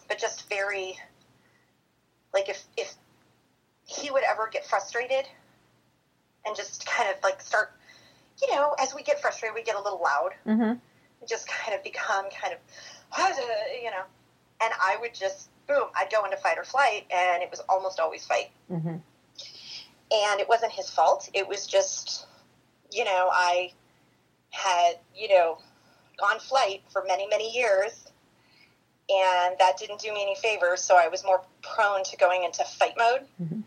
[0.08, 0.98] but just very,
[2.32, 2.94] like if if
[3.86, 5.28] he would ever get frustrated
[6.46, 7.72] and just kind of like start,
[8.42, 10.74] you know, as we get frustrated, we get a little loud Mm-hmm.
[11.28, 12.60] just kind of become kind of,
[13.82, 14.02] you know,
[14.62, 18.00] and I would just, boom, I'd go into fight or flight, and it was almost
[18.00, 18.50] always fight.
[18.70, 18.96] Mm-hmm.
[20.12, 21.28] And it wasn't his fault.
[21.34, 22.26] It was just,
[22.90, 23.72] you know, I
[24.50, 25.58] had, you know,
[26.18, 28.04] gone flight for many, many years,
[29.08, 32.64] and that didn't do me any favors, so I was more prone to going into
[32.64, 33.26] fight mode.
[33.42, 33.62] Mhm.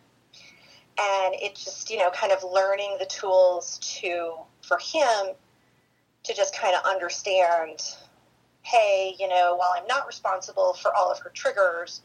[1.00, 5.36] And it just, you know, kind of learning the tools to, for him,
[6.24, 7.82] to just kind of understand
[8.68, 12.02] hey, you know, while I'm not responsible for all of her triggers,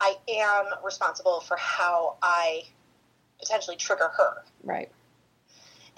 [0.00, 2.64] I am responsible for how I
[3.38, 4.44] potentially trigger her.
[4.62, 4.90] Right.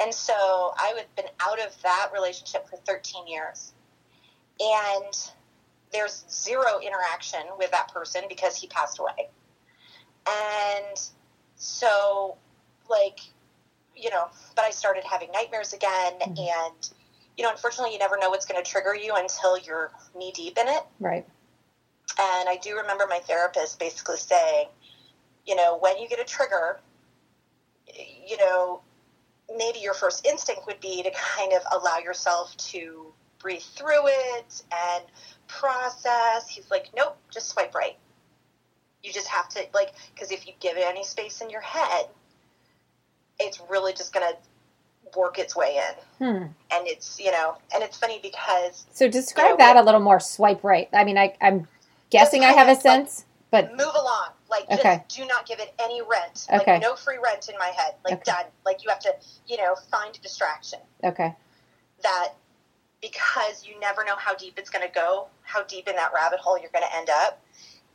[0.00, 0.32] And so
[0.78, 3.72] I had been out of that relationship for 13 years.
[4.60, 5.30] And
[5.92, 9.28] there's zero interaction with that person because he passed away.
[10.26, 11.00] And
[11.56, 12.36] so,
[12.88, 13.20] like,
[13.94, 16.18] you know, but I started having nightmares again.
[16.20, 16.38] Mhm.
[16.38, 16.90] And,
[17.36, 20.58] you know, unfortunately, you never know what's going to trigger you until you're knee deep
[20.58, 20.82] in it.
[21.00, 21.26] Right.
[22.18, 24.66] And I do remember my therapist basically saying,
[25.46, 26.80] you know, when you get a trigger,
[28.26, 28.82] you know,
[29.56, 34.62] maybe your first instinct would be to kind of allow yourself to breathe through it
[34.70, 35.04] and
[35.48, 36.48] process.
[36.48, 37.96] He's like, nope, just swipe right.
[39.02, 42.06] You just have to, like, because if you give it any space in your head,
[43.40, 44.36] it's really just going to
[45.16, 46.26] work its way in.
[46.26, 46.42] Hmm.
[46.70, 50.20] And it's, you know, and it's funny because So describe Yeah, that a little more.
[50.20, 50.88] Swipe right.
[50.92, 51.68] I mean, I, I'm
[52.10, 54.30] guessing I have a of like- sense, but move along.
[54.48, 55.02] Like, Okay.
[55.08, 56.46] just do not give it any rent.
[56.52, 56.72] Okay.
[56.74, 57.94] Like, no free rent in my head.
[58.04, 58.22] Like, Okay.
[58.24, 58.44] done.
[58.66, 59.14] Like, you have to,
[59.46, 61.34] you know, find a distraction okay.
[62.02, 62.34] that
[63.00, 66.38] because you never know how deep it's going to go, how deep in that rabbit
[66.38, 67.42] hole you're going to end up.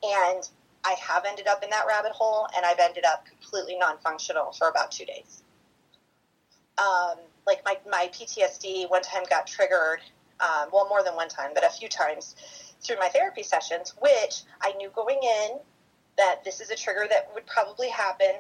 [0.03, 0.47] And
[0.83, 4.51] I have ended up in that rabbit hole, and I've ended up completely non functional
[4.53, 5.43] for about two days.
[6.77, 9.99] Um, like, my, my PTSD one time got triggered,
[10.39, 12.35] um, well, more than one time, but a few times
[12.81, 15.59] through my therapy sessions, which I knew going in
[16.17, 18.35] that this is a trigger that would probably happen.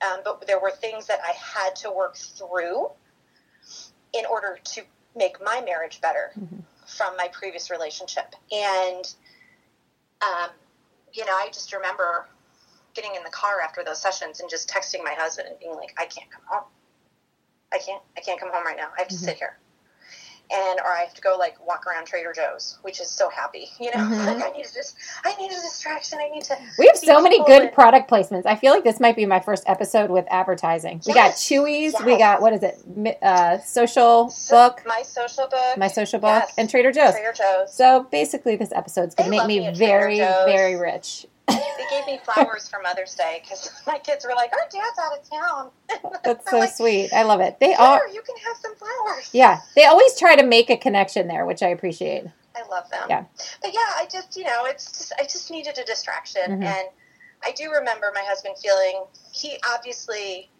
[0.00, 2.90] Um, but there were things that I had to work through
[4.12, 4.82] in order to
[5.16, 6.62] make my marriage better Mhm.
[6.86, 8.34] from my previous relationship.
[8.52, 9.14] And,
[10.22, 10.50] um,
[11.12, 12.28] you know, I just remember
[12.94, 15.94] getting in the car after those sessions and just texting my husband and being like,
[15.98, 16.64] I can't come home.
[17.72, 18.88] I can't, I can't come home right now.
[18.96, 19.18] I have to Mhm.
[19.24, 19.58] sit here.
[20.50, 23.68] And, or I have to go like walk around Trader Joe's, which is so happy,
[23.78, 24.26] you know, Mhm.
[24.26, 26.18] like I need to just, I need a distraction.
[26.22, 28.46] I need to, We have so many good and- product placements.
[28.46, 31.02] I feel like this might be my first episode with advertising.
[31.06, 31.50] We got Yes.
[32.02, 33.18] We got what is it?
[33.22, 36.54] Uh, social So- book, my social book, my social book, Yes.
[36.56, 37.12] and Trader Joe's.
[37.12, 37.74] Trader Joe's.
[37.74, 41.26] So basically, this episode's going to make me me very, very rich.
[41.48, 45.18] They gave me flowers for Mother's Day because my kids were like, "Our dad's out
[45.18, 45.70] of town."
[46.24, 47.12] That's so like, sweet.
[47.12, 47.58] I love it.
[47.60, 49.30] They are, Sure, you can have some flowers.
[49.32, 49.60] yeah.
[49.74, 52.24] They always try to make a connection there, which I appreciate.
[52.56, 53.06] I love them.
[53.08, 53.24] Yeah.
[53.62, 56.64] But yeah, I just you know, it's just I just needed a distraction, Mhm.
[56.64, 56.88] and
[57.44, 60.50] I do remember my husband feeling he obviously.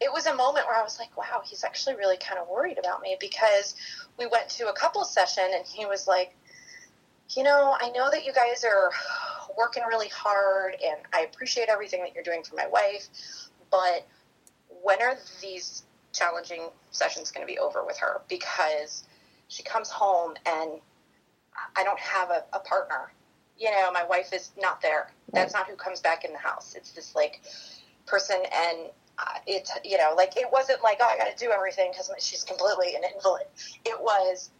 [0.00, 2.76] It was a moment where I was like, "Wow, he's actually really kind of worried
[2.76, 3.76] about me," because
[4.18, 6.34] we went to a couple session, and he was like,
[7.36, 8.90] "You know, I know that you guys are
[9.56, 13.08] working really hard, and I appreciate everything that you're doing for my wife,
[13.70, 14.06] but
[14.82, 18.20] when are these challenging sessions going to be over with her?
[18.28, 19.04] Because
[19.48, 20.80] she comes home and
[21.76, 23.12] I don't have a, a partner.
[23.58, 25.12] You know, my wife is not there.
[25.32, 26.74] That's not who comes back in the house.
[26.74, 27.42] It's this like
[28.06, 31.52] person, and uh, it, you know, like it wasn't like, oh, I got to do
[31.52, 33.46] everything because she's completely an invalid.
[33.84, 34.50] It was,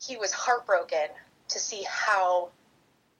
[0.00, 1.08] he was heartbroken
[1.50, 2.50] to see how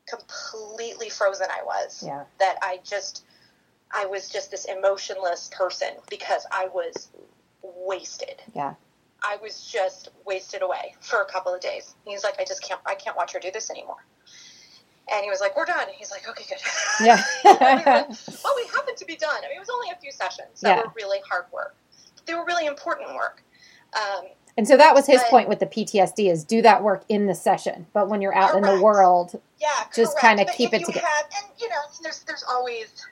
[0.09, 2.03] completely frozen I was.
[2.07, 2.25] Yeah.
[2.39, 3.25] That I just,
[3.93, 7.09] I was just this emotionless person because I was
[7.63, 8.41] wasted.
[8.55, 8.75] Yeah.
[9.23, 11.95] I was just wasted away for a couple of days.
[12.07, 14.03] He's like, I just can't, I can't watch her do this anymore.
[15.13, 16.59] And he was like, "We're done." He's like, "Okay, good."
[17.05, 17.21] Yeah.
[17.45, 19.39] well, we happened to be done.
[19.45, 20.83] I mean, it was only a few sessions that Yeah.
[20.83, 21.75] were really hard work.
[22.27, 23.43] They were really important work.
[23.93, 24.27] Um,
[24.57, 27.27] And so that was his But- point with the PTSD is do that work in
[27.27, 30.87] the session, but when you're out in the world, yeah, Just kinda keep if it
[30.87, 31.07] together.
[31.07, 33.07] Have, and you know, there's there's always,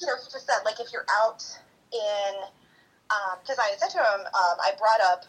[0.00, 1.44] you know, he just said like if you're out
[1.92, 2.34] in,
[3.42, 5.24] because I said to him, um, I brought up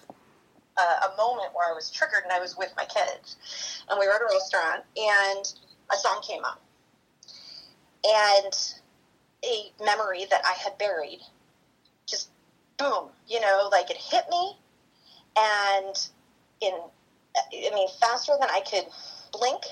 [0.78, 3.36] uh, a moment where I was triggered and I was with my kids,
[3.90, 5.54] and we were at a restaurant and
[5.92, 6.58] a song came on,
[8.04, 8.74] and
[9.46, 11.22] a memory that I had buried,
[12.08, 12.30] just
[12.78, 14.58] boom, you know, like it hit me,
[15.38, 16.10] and
[16.62, 16.74] in,
[17.36, 18.86] I mean, faster than I could
[19.32, 19.64] blink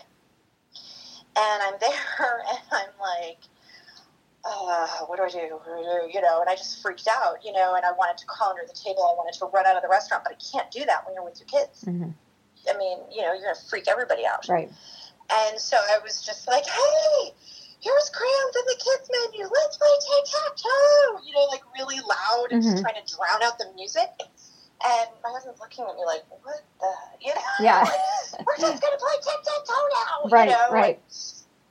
[1.36, 3.38] and I'm there, and I'm like,
[4.44, 5.54] uh, what do I do?
[5.56, 6.12] What do I do?
[6.14, 8.64] You know, and I just freaked out, you know, and I wanted to crawl under
[8.66, 9.04] the table.
[9.04, 11.24] I wanted to run out of the restaurant, but I can't do that when you're
[11.24, 11.84] with your kids.
[11.86, 12.14] Mhm.
[12.70, 14.48] I mean, you know, you're going to freak everybody out.
[14.50, 14.70] right?
[15.32, 17.34] And so I was just like, hey,
[17.80, 19.48] here's crayons in the kids menu.
[19.48, 21.22] Let's play tic-tac-toe.
[21.26, 22.72] You know, like really loud and Mhm.
[22.72, 24.10] just trying to drown out the music.
[24.86, 27.42] And my husband's looking at me like, what the, you know?
[27.60, 27.80] Yeah.
[27.82, 30.30] like, We're just going to play tic-tac-toe now.
[30.30, 30.70] Right, you know?
[30.72, 31.00] right.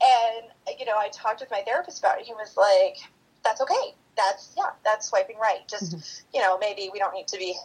[0.01, 2.25] And, you know, I talked with my therapist about it.
[2.25, 2.97] He was like,
[3.43, 3.95] that's okay.
[4.17, 5.67] That's, yeah, that's swiping right.
[5.69, 6.37] Just, Mm-hmm.
[6.37, 7.55] you know, maybe we don't need to be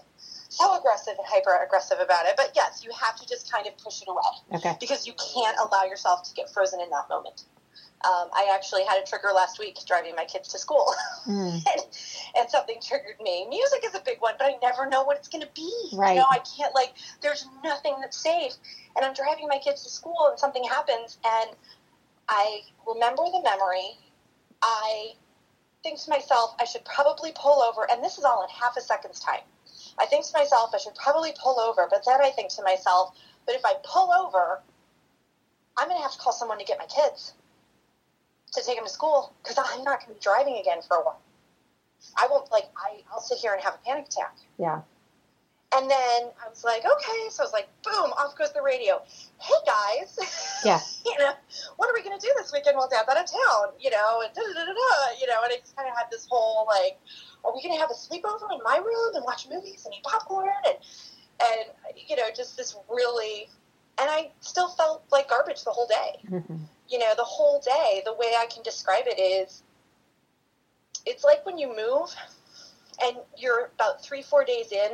[0.49, 2.35] so aggressive and hyper aggressive about it.
[2.37, 4.77] But yes, you have to just kind of push it away Okay.
[4.81, 7.45] because you can't allow yourself to get frozen in that moment.
[8.05, 10.93] Um, I actually had a trigger last week driving my kids to school,
[11.27, 11.55] Mm.
[11.55, 11.81] and,
[12.39, 13.47] and something triggered me.
[13.49, 15.73] Music is a big one, but I never know what it's going to be.
[15.95, 16.11] Right.
[16.15, 16.93] You know, I can't like.
[17.23, 18.53] There's nothing that's safe,
[18.95, 21.51] and I'm driving my kids to school, and something happens, and
[22.29, 23.99] I remember the memory.
[24.63, 25.15] I
[25.83, 28.81] think to myself, I should probably pull over, and this is all in half a
[28.81, 29.41] second's time.
[29.99, 33.17] I think to myself, I should probably pull over, but then I think to myself,
[33.47, 34.61] but if I pull over,
[35.79, 37.35] I'm going to have to call someone to get my kids
[38.53, 41.03] to take him to school because I'm not going to be driving again for a
[41.03, 41.21] while.
[42.19, 44.37] I won't like I I'll sit here and have a panic attack.
[44.59, 44.83] Yeah.
[45.75, 47.29] And then I was like, okay.
[47.31, 49.03] So I was like, boom, off goes the radio.
[49.39, 50.17] Hey guys,
[50.65, 50.81] Yeah.
[51.05, 51.33] you know,
[51.77, 53.75] what are we going to do this weekend while Dad's out of town?
[53.81, 54.73] You know, and da da da da.
[54.73, 56.99] da, You know, and I just kind of had this whole like,
[57.45, 60.05] are we going to have a sleepover in my room and watch movies and eat
[60.05, 60.77] popcorn and
[61.43, 61.67] and
[62.09, 63.49] you know, just this really,
[64.01, 66.61] and I still felt like garbage the whole day Mhm.
[66.89, 69.63] You know, the whole day, the way I can describe it is
[71.05, 72.15] it's like when you move
[73.03, 74.93] and you're about three, four days in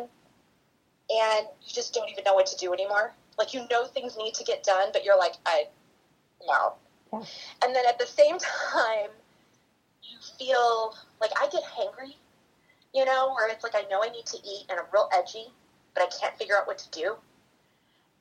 [1.10, 3.14] and you just don't even know what to do anymore.
[3.38, 5.66] Like you know things need to get done, but you're like, I
[6.46, 6.74] no.
[7.12, 7.24] Yeah.
[7.64, 8.38] And then at the same
[8.72, 9.10] time,
[10.02, 12.14] you feel like I get hangry,
[12.94, 15.46] you know, where it's like I know I need to eat and I'm real edgy,
[15.94, 17.16] but I can't figure out what to do.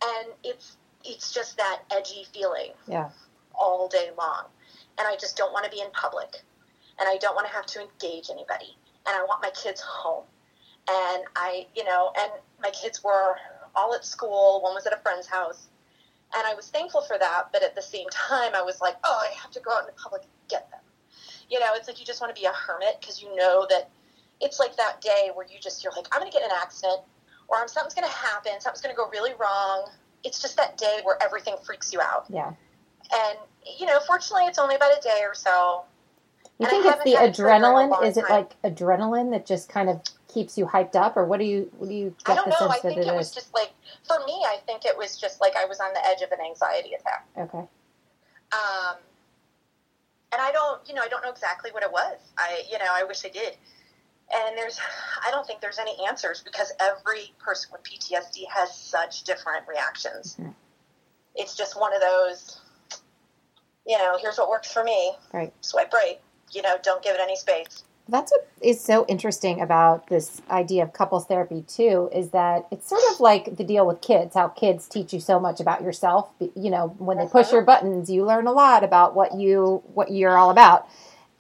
[0.04, 3.10] And it's it's just that edgy feeling Yeah.
[3.54, 4.46] All day long.
[4.98, 6.42] And I just don't want to be in public.
[7.00, 8.78] And I don't want to have to engage anybody.
[9.08, 10.26] And I want my kids home.
[10.90, 12.32] And I, you know, and
[12.62, 13.36] my kids were
[13.76, 14.62] all at school.
[14.62, 15.68] One was at a friend's house.
[16.36, 17.50] And I was thankful for that.
[17.52, 19.96] But at the same time, I was like, oh, I have to go out in
[19.96, 20.82] public and get them.
[21.50, 23.90] You know, it's like you just want to be a hermit because you know that
[24.40, 27.02] it's like that day where you just, you're like, I'm going to get an accident
[27.48, 28.54] or something's going to happen.
[28.60, 29.90] Something's going to go really wrong.
[30.24, 32.26] It's just that day where everything freaks you out.
[32.30, 32.54] Yeah.
[33.14, 33.38] And
[33.80, 35.84] you know, fortunately, it's only about a day or so.
[36.60, 38.04] You think it's the had a trigger in a adrenaline?
[38.06, 38.48] Is it time.
[38.48, 41.90] like adrenaline that just kind of keeps you hyped up, or what do you what
[41.90, 42.70] do you I don't the know.
[42.70, 43.72] I think it it was just like
[44.08, 44.34] for me.
[44.46, 47.28] I think it was just like I was on the edge of an anxiety attack.
[47.38, 47.68] Okay.
[48.54, 48.98] Um,
[50.32, 52.18] and I don't, you know, I don't know exactly what it was.
[52.38, 53.58] I, you know, I wish I did.
[54.34, 54.80] And there's,
[55.26, 60.38] I don't think there's any answers because every person with PTSD has such different reactions.
[60.40, 60.56] Mhm.
[61.36, 62.61] It's just one of those,
[63.86, 65.14] you know, here's what works for me.
[65.34, 65.54] Right.
[65.62, 66.20] Swipe right.
[66.52, 67.84] You know, don't give it any space.
[68.10, 72.90] That's what is so interesting about this idea of couples therapy too is that it's
[72.90, 76.30] sort of like the deal with kids how kids teach you so much about yourself
[76.40, 77.52] you know when they push Mhm.
[77.54, 80.88] your buttons you learn a lot about what you what you're all about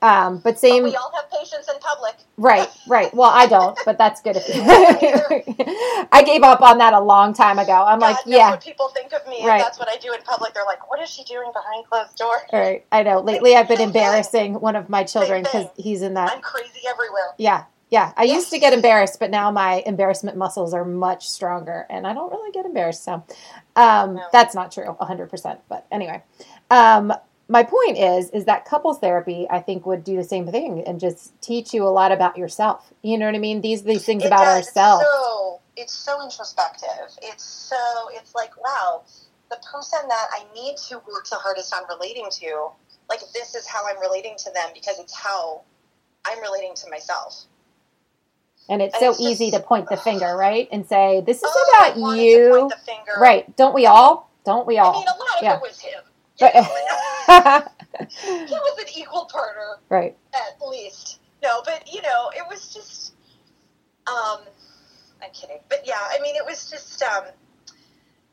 [0.01, 2.15] um, but But same we all have patience in public.
[2.37, 4.45] right right well I don't but that's good if
[6.11, 8.87] I gave up on that a long time ago I'm God like yeah what people
[8.89, 9.45] think of me.
[9.45, 9.59] Right.
[9.61, 10.53] That's what I do in public.
[10.53, 12.41] They're like, what is she doing behind closed doors?
[12.53, 16.31] right I know lately I've been embarrassing one of my children because he's in that
[16.31, 17.33] I'm crazy everywhere.
[17.37, 18.35] Yeah, Yeah, I Yes.
[18.35, 22.31] used to get embarrassed, but now my embarrassment muscles are much stronger, and I don't
[22.31, 23.03] really get embarrassed.
[23.03, 23.23] So
[23.75, 24.25] um, No.
[24.31, 25.59] that's not true, hundred percent.
[25.69, 26.23] But anyway,
[26.69, 27.13] um,
[27.51, 30.99] my point is, is that couples therapy, I think, would do the same thing and
[30.99, 32.91] just teach you a lot about yourself.
[33.03, 33.61] You know what I mean?
[33.61, 34.67] These these things It about does.
[34.67, 35.03] ourselves.
[35.03, 37.09] It's so it's so introspective.
[37.21, 37.75] It's so
[38.13, 39.03] it's like wow,
[39.49, 42.69] the person that I need to work the hardest on relating to,
[43.09, 45.61] like this is how I'm relating to them because it's how
[46.25, 47.43] I'm relating to myself.
[48.69, 51.37] And it's And so it's just- easy to point the finger, right, and say, "This
[51.43, 53.13] is Oh, about you." point the finger.
[53.19, 53.53] Right?
[53.57, 54.29] Don't we all?
[54.45, 54.95] Don't we all?
[54.95, 55.55] I mean, a lot of Yeah.
[55.57, 56.01] it was him.
[56.41, 56.55] Right.
[58.27, 60.17] was an equal partner right.
[60.33, 61.19] at least.
[61.43, 63.13] No, but you know, it was just.
[64.07, 64.39] Um,
[65.23, 67.01] I'm kidding, but yeah, I mean, it was just.
[67.03, 67.25] Um,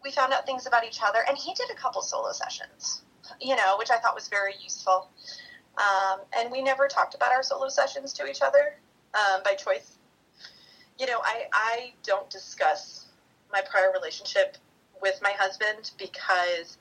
[0.03, 3.03] we found out things about each other, and he did a couple solo sessions,
[3.41, 5.11] you know, which I thought was very useful.
[5.77, 8.79] Um, and we never talked about our solo sessions to each other
[9.15, 9.97] um, by choice.
[10.99, 13.07] You know, I I don't discuss
[13.53, 14.57] my prior relationship
[15.01, 16.79] with my husband because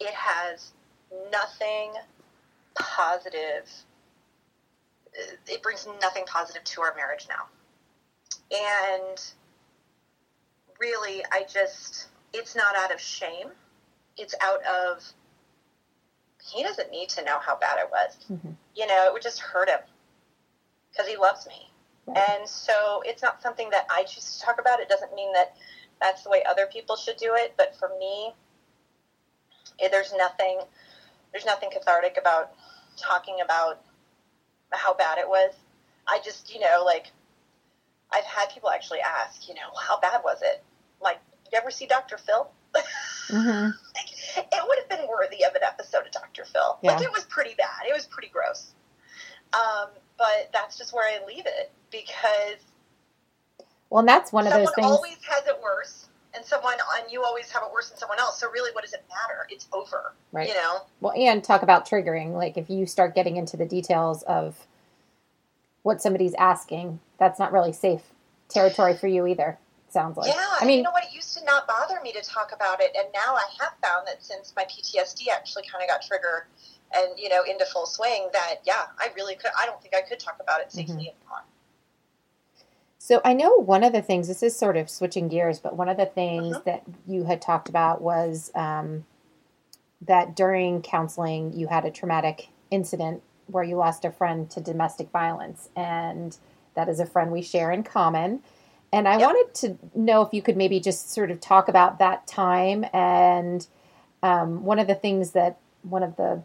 [0.00, 0.72] it has
[1.30, 1.92] nothing
[2.74, 3.68] positive
[5.48, 7.46] it brings nothing positive to our marriage now.
[8.50, 9.18] And
[10.78, 13.48] really, I just, it's not out of shame.
[14.16, 15.02] It's out of,
[16.52, 18.16] he doesn't need to know how bad it was.
[18.30, 18.56] Mhm.
[18.74, 19.80] You know, it would just hurt him
[20.90, 21.70] because he loves me.
[22.06, 22.18] Right.
[22.30, 24.80] And so it's not something that I choose to talk about.
[24.80, 25.56] It doesn't mean that
[26.00, 27.54] that's the way other people should do it.
[27.56, 28.32] But for me,
[29.78, 30.58] it, there's nothing,
[31.32, 32.52] there's nothing cathartic about
[32.96, 33.80] talking about
[34.72, 35.52] how bad it was.
[36.08, 37.10] I just, you know, like
[38.12, 40.62] I've had people actually ask, you know, how bad was it?
[41.00, 41.18] Like,
[41.52, 42.18] you ever see Dr.
[42.18, 42.48] Phil?
[43.28, 46.44] hmm Like, it would have been worthy of an episode of Dr.
[46.44, 46.78] Phil.
[46.82, 47.06] Like, Yeah.
[47.06, 47.86] it was pretty bad.
[47.88, 48.74] It was pretty gross.
[49.54, 52.58] Um, but that's just where I leave it because
[53.88, 54.86] Well, and that's one of those things.
[54.86, 58.38] always has it worse, and someone and you always have it worse than someone else.
[58.38, 59.46] So really, what does it matter?
[59.50, 60.12] It's over.
[60.32, 60.48] Right.
[60.48, 60.80] You know.
[61.00, 62.32] Well, and talk about triggering.
[62.34, 64.66] Like if you start getting into the details of
[65.82, 68.02] what somebody's asking, that's not really safe
[68.48, 69.58] territory for you either.
[69.88, 70.28] Sounds like.
[70.28, 71.04] Yeah, I mean, you know what?
[71.04, 74.06] It used to not bother me to talk about it, and now I have found
[74.06, 76.42] that since my PTSD actually kind of got triggered
[76.94, 79.52] and you know into full swing, that yeah, I really could.
[79.58, 81.00] I don't think I could talk about it safely Mm-hmm.
[81.00, 81.44] anymore.
[83.06, 84.26] So I know one of the things.
[84.26, 86.64] This is sort of switching gears, but one of the things Mhm.
[86.64, 89.04] that you had talked about was um,
[90.00, 95.08] that during counseling you had a traumatic incident where you lost a friend to domestic
[95.10, 96.36] violence, and
[96.74, 98.42] that is a friend we share in common.
[98.92, 99.28] And I Yep.
[99.28, 103.64] wanted to know if you could maybe just sort of talk about that time and
[104.24, 106.42] um, one of the things that one of the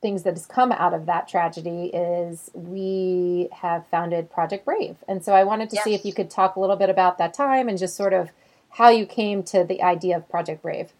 [0.00, 4.96] things that has come out of that tragedy is we have founded Project Brave.
[5.08, 7.34] And so I wanted to see if you could talk a little bit about that
[7.34, 8.30] time and just sort of
[8.70, 10.92] how you came to the idea of Project Brave.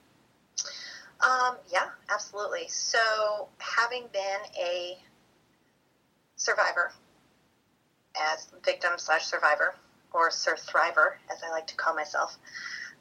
[1.20, 2.68] Um, yeah, absolutely.
[2.68, 4.98] So, having been a
[6.36, 6.92] survivor,
[8.16, 9.74] as victim slash survivor,
[10.12, 12.38] or Sir Thriver, as I like to call myself,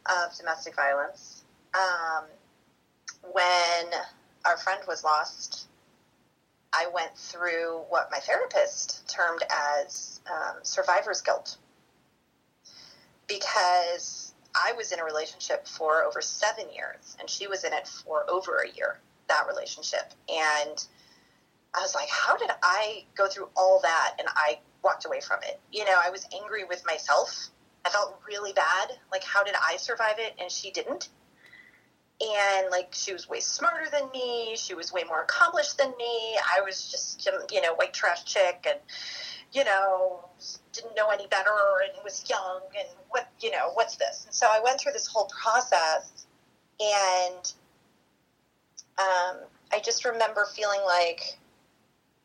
[0.06, 1.44] of domestic violence,
[1.76, 2.26] um,
[3.32, 4.00] when
[4.46, 5.67] our friend was lost,
[6.74, 11.58] I went through what my therapist termed as um, survivor's guilt.
[13.28, 17.88] Because I was in a relationship for over seven years, and she was in it
[17.88, 20.14] for over a year, that relationship.
[20.30, 20.86] And
[21.74, 25.40] I was like, how did I go through all that and I walked away from
[25.44, 25.60] it?
[25.72, 27.50] You know, I was angry with myself.
[27.86, 28.92] I felt really bad.
[29.12, 31.10] Like, how did I survive it and she didn't?
[32.20, 34.56] And like, she was way smarter than me.
[34.56, 36.38] She was way more accomplished than me.
[36.58, 38.80] I was just, you know, white trash chick and,
[39.54, 40.26] you know,
[40.74, 41.52] didn't know any better
[41.84, 44.26] and was young and what, you know, what's this?
[44.26, 46.26] And so I went through this whole process
[46.80, 47.54] and
[48.98, 49.38] um,
[49.72, 51.38] I just remember feeling like,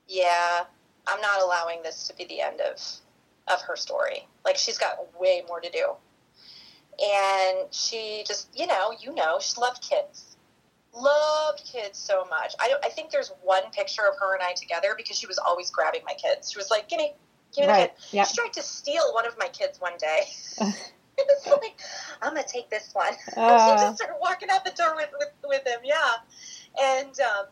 [0.08, 0.64] yeah,
[1.06, 2.80] I'm not allowing this to be the end of
[3.52, 4.26] of her story.
[4.44, 5.92] Like she's got way more to do.
[7.02, 10.36] And she just, you know, you know, she loved kids.
[10.94, 12.54] Loved kids so much.
[12.60, 15.38] I don't I think there's one picture of her and I together because she was
[15.38, 16.52] always grabbing my kids.
[16.52, 17.14] She was like, "Gimme,
[17.54, 17.96] give me the Right.
[17.96, 18.24] kid." Yeah.
[18.24, 20.24] She tried to steal one of my kids one day.
[21.18, 21.80] it was like,
[22.20, 23.14] I'm gonna take this one.
[23.34, 23.76] she Uh.
[23.80, 26.12] just started walking out the door with, with, with him, yeah.
[26.80, 27.46] And um,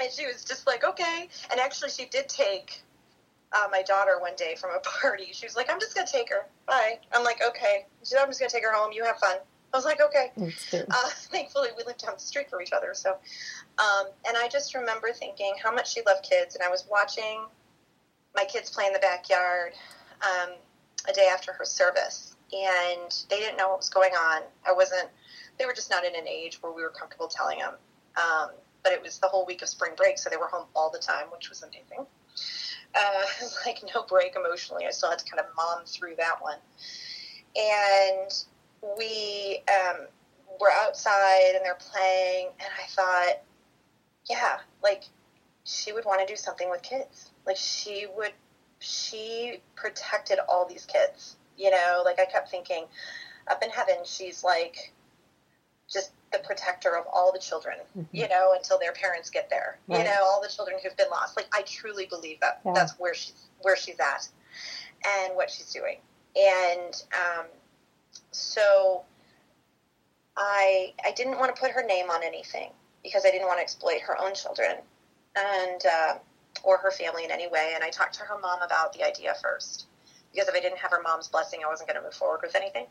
[0.00, 1.28] and she was just like, okay.
[1.50, 2.82] And actually, she did take
[3.52, 5.28] uh, my daughter one day from a party.
[5.32, 6.46] She was like, I'm just gonna take her.
[6.66, 6.98] Bye.
[7.12, 7.86] I'm like, okay.
[8.00, 8.92] She said, I'm just gonna take her home.
[8.92, 9.36] You have fun.
[9.72, 10.32] I was like, okay.
[10.90, 12.92] Uh, thankfully, we lived down the street from each other.
[12.92, 13.12] So,
[13.78, 17.44] um, and I just remember thinking how much she loved kids, and I was watching
[18.34, 19.72] my kids play in the backyard
[20.22, 20.50] um,
[21.08, 24.42] a day after her service, and they didn't know what was going on.
[24.66, 25.08] I wasn't.
[25.58, 27.74] They were just not in an age where we were comfortable telling them.
[28.16, 28.50] Um,
[28.82, 30.98] but it was the whole week of spring break, so they were home all the
[30.98, 32.06] time, which was amazing.
[32.94, 33.24] Uh,
[33.66, 34.86] like no break emotionally.
[34.86, 36.58] I still had to kind of mom through that one.
[37.56, 38.30] And
[38.98, 40.06] we um,
[40.60, 43.42] were outside and they're playing, and I thought,
[44.28, 45.04] yeah, like
[45.64, 47.30] she would want to do something with kids.
[47.46, 48.32] Like she would,
[48.78, 51.36] she protected all these kids.
[51.56, 52.86] You know, like I kept thinking,
[53.48, 54.92] up in heaven, she's like
[55.92, 58.16] just the protector of all the children, mm-hmm.
[58.16, 59.78] you know, until their parents get there.
[59.86, 59.98] Right.
[59.98, 61.36] You know, all the children who've been lost.
[61.36, 62.72] Like I truly believe that yeah.
[62.74, 64.28] that's where she's where she's at
[65.06, 65.98] and what she's doing.
[66.36, 67.46] And um,
[68.30, 69.02] so
[70.36, 72.70] I I didn't want to put her name on anything
[73.02, 74.76] because I didn't want to exploit her own children
[75.36, 76.14] and uh,
[76.62, 77.72] or her family in any way.
[77.74, 79.86] And I talked to her mom about the idea first
[80.32, 82.56] because if I didn't have her mom's blessing, I wasn't going to move forward with
[82.56, 82.86] anything.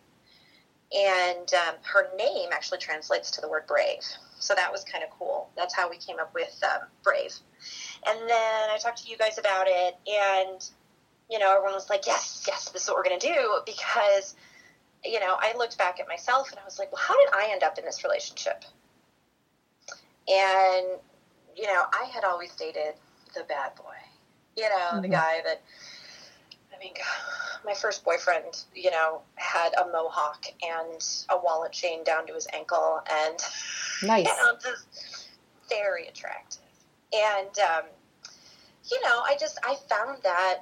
[0.94, 4.04] And um, her name actually translates to the word brave.
[4.40, 5.50] So that was kind of cool.
[5.56, 7.34] That's how we came up with um, Brave.
[8.08, 10.70] And then I talked to you guys about it, and,
[11.30, 14.36] you know, everyone was like, yes, yes, this is what we're going to do because,
[15.06, 17.52] you know, I looked back at myself and I was like, well, how did I
[17.52, 18.66] end up in this relationship?
[20.28, 20.88] And,
[21.56, 22.96] you know, I had always dated
[23.36, 23.96] the bad boy,
[24.58, 25.02] you know, mm-hmm.
[25.02, 25.62] the guy that
[26.84, 26.94] mean,
[27.66, 32.48] my first boyfriend, you know, had a mohawk and a wallet chain down to his
[32.54, 33.38] ankle, and
[34.04, 35.30] nice, you know, just
[35.70, 36.62] very attractive.
[37.14, 37.84] And um,
[38.90, 40.62] you know, I just I found that,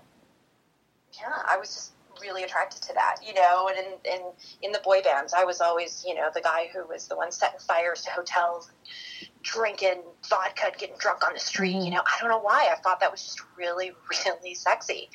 [1.13, 1.91] yeah, I was just
[2.21, 3.69] really attracted to that, you know.
[3.69, 4.21] And in, in
[4.63, 7.31] in the boy bands, I was always, you know, the guy who was the one
[7.31, 8.71] setting fires to hotels,
[9.41, 11.75] drinking vodka, getting drunk on the street.
[11.75, 12.69] You know, I don't know why.
[12.71, 13.91] I thought that was just really,
[14.25, 15.09] really sexy.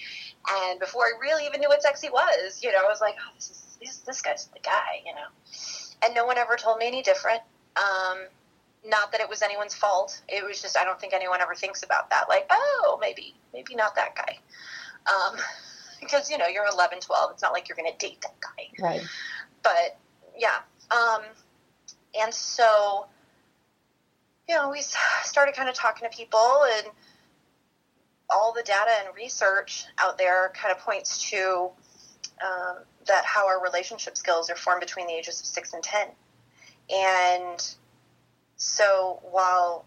[0.68, 3.32] And before I really even knew what sexy was, you know, I was like, oh,
[3.34, 5.28] this is this, this guy's the guy, you know.
[6.04, 7.40] And no one ever told me any different.
[7.76, 8.26] Um,
[8.86, 10.20] not that it was anyone's fault.
[10.28, 12.28] It was just I don't think anyone ever thinks about that.
[12.28, 14.38] Like, oh, maybe, maybe not that guy.
[15.06, 15.36] Um,
[16.00, 17.30] because you know you're 11, 12.
[17.32, 18.68] It's not like you're going to date that guy.
[18.82, 19.02] Right.
[19.62, 19.98] But
[20.36, 20.58] yeah.
[20.90, 21.22] Um,
[22.20, 23.06] and so,
[24.48, 26.86] you know, we started kind of talking to people and
[28.30, 31.70] all the data and research out there kind of points to
[32.42, 32.76] um,
[33.06, 36.08] that how our relationship skills are formed between the ages of six and ten.
[36.92, 37.74] And
[38.56, 39.84] so while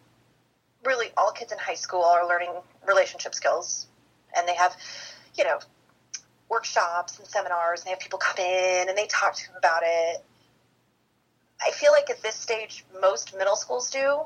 [0.83, 2.51] really all kids in high school are learning
[2.87, 3.87] relationship skills
[4.35, 4.75] and they have,
[5.37, 5.59] you know,
[6.49, 9.81] workshops and seminars and they have people come in and they talk to them about
[9.83, 10.23] it.
[11.61, 14.21] I feel like at this stage most middle schools do,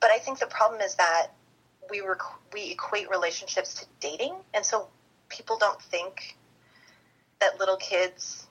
[0.00, 1.28] but I think the problem is that
[1.90, 4.88] we rec- we equate relationships to dating, and so
[5.28, 6.36] people don't think
[7.40, 8.46] that little kids,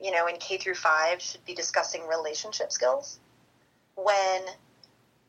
[0.00, 3.20] you know, in K through five should be discussing relationship skills
[3.96, 4.42] when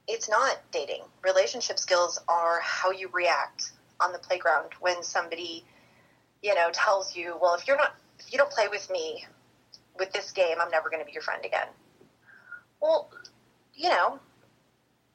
[0.08, 1.02] it's not dating.
[1.24, 5.64] Relationship skills are how you react on the playground when somebody,
[6.42, 9.26] you know, tells you, "Well, if you're not, if you don't play with me
[9.98, 11.68] with this game, I'm never going to be your friend again."
[12.82, 13.10] Well,
[13.74, 14.20] you know,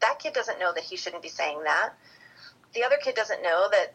[0.01, 1.93] that kid doesn't know that he shouldn't be saying that
[2.75, 3.95] the other kid doesn't know that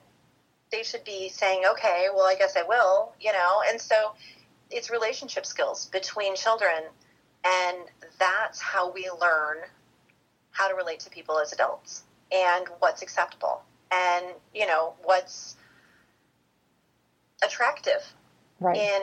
[0.71, 3.61] they should be saying, okay, well, I guess I will, you know?
[3.67, 4.13] And so
[4.71, 6.83] it's relationship skills between children.
[7.45, 7.77] And
[8.19, 9.57] that's how we learn
[10.51, 15.55] how to relate to people as adults and what's acceptable and, you know, what's
[17.43, 18.01] attractive
[18.59, 18.77] right.
[18.77, 19.01] in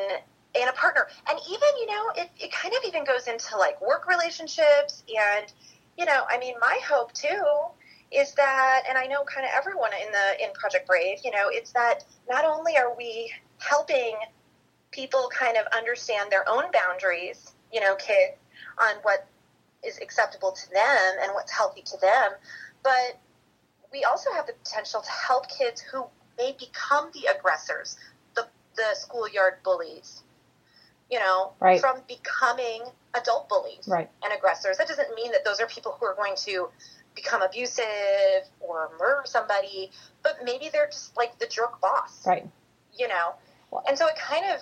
[0.61, 1.07] in a partner.
[1.31, 5.51] And even, you know, it, it kind of even goes into like work relationships and,
[5.99, 7.45] you know, I mean, my hope too
[8.11, 11.49] is that, and I know kind of everyone in the in Project Brave, you know,
[11.49, 14.15] it's that not only are we helping
[14.91, 18.37] people kind of understand their own boundaries, you know, kids,
[18.79, 19.27] on what
[19.85, 22.33] is acceptable to them and what's healthy to them,
[22.83, 23.19] but
[23.93, 26.05] we also have the potential to help kids who
[26.39, 27.97] may become the aggressors,
[28.35, 30.23] the the schoolyard bullies,
[31.13, 31.79] you know, right.
[31.79, 32.83] from becoming
[33.15, 34.09] adult bullies right.
[34.25, 34.79] and aggressors.
[34.79, 36.71] That doesn't mean that those are people who are going to
[37.15, 37.85] become abusive
[38.61, 39.91] or murder somebody,
[40.23, 42.27] but maybe they're just like the jerk boss.
[42.27, 42.49] Right.
[42.99, 43.35] You know?
[43.87, 44.61] And so it kind of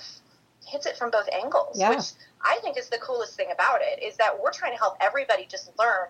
[0.67, 1.91] hits it from both angles, yeah.
[1.91, 2.11] which
[2.43, 5.47] I think is the coolest thing about it is that we're trying to help everybody
[5.49, 6.09] just learn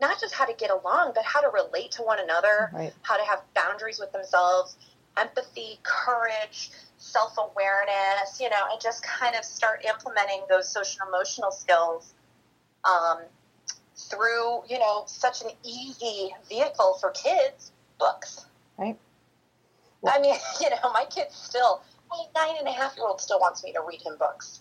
[0.00, 2.92] not just how to get along, but how to relate to one another, right.
[3.02, 4.76] how to have boundaries with themselves,
[5.16, 11.50] empathy, courage, self awareness, you know, and just kind of start implementing those social emotional
[11.50, 12.14] skills
[12.84, 13.18] um,
[13.96, 18.46] through, you know, such an easy vehicle for kids, books.
[18.76, 18.98] Right.
[20.06, 23.40] I mean, you know, my kids still, my nine and a half year old still
[23.40, 24.60] wants me to read him books.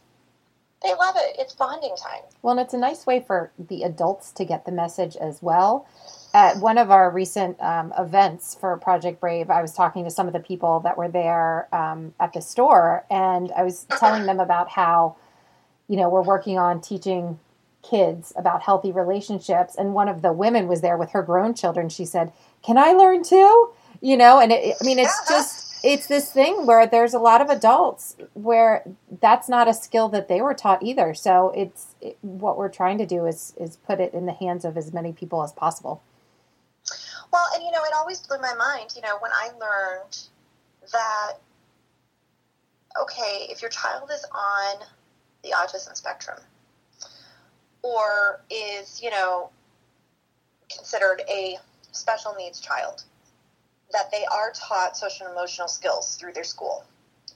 [0.83, 1.37] They love it.
[1.39, 2.21] It's bonding time.
[2.43, 5.87] Well, and it's a nice way for the adults to get the message as well.
[6.33, 10.27] At one of our recent um, events for Project Brave, I was talking to some
[10.27, 14.39] of the people that were there um, at the store, and I was telling them
[14.39, 15.15] about how,
[15.87, 17.39] you know, we're working on teaching
[17.81, 19.75] kids about healthy relationships.
[19.75, 21.89] And one of the women was there with her grown children.
[21.89, 23.71] She said, Can I learn too?
[24.01, 27.41] You know, and it, I mean, it's just it's this thing where there's a lot
[27.41, 28.83] of adults where
[29.21, 31.13] that's not a skill that they were taught either.
[31.13, 34.65] So it's it, what we're trying to do is is put it in the hands
[34.65, 36.01] of as many people as possible.
[37.37, 38.93] Well, and you know, it always blew my mind.
[38.95, 40.17] You know, when I learned
[40.91, 41.33] that
[42.99, 44.77] okay, if your child is on
[45.43, 46.39] the autism spectrum
[47.83, 49.51] or is you know
[50.75, 51.57] considered a
[51.91, 53.03] special needs child
[53.91, 56.83] that they are taught social and emotional skills through their school.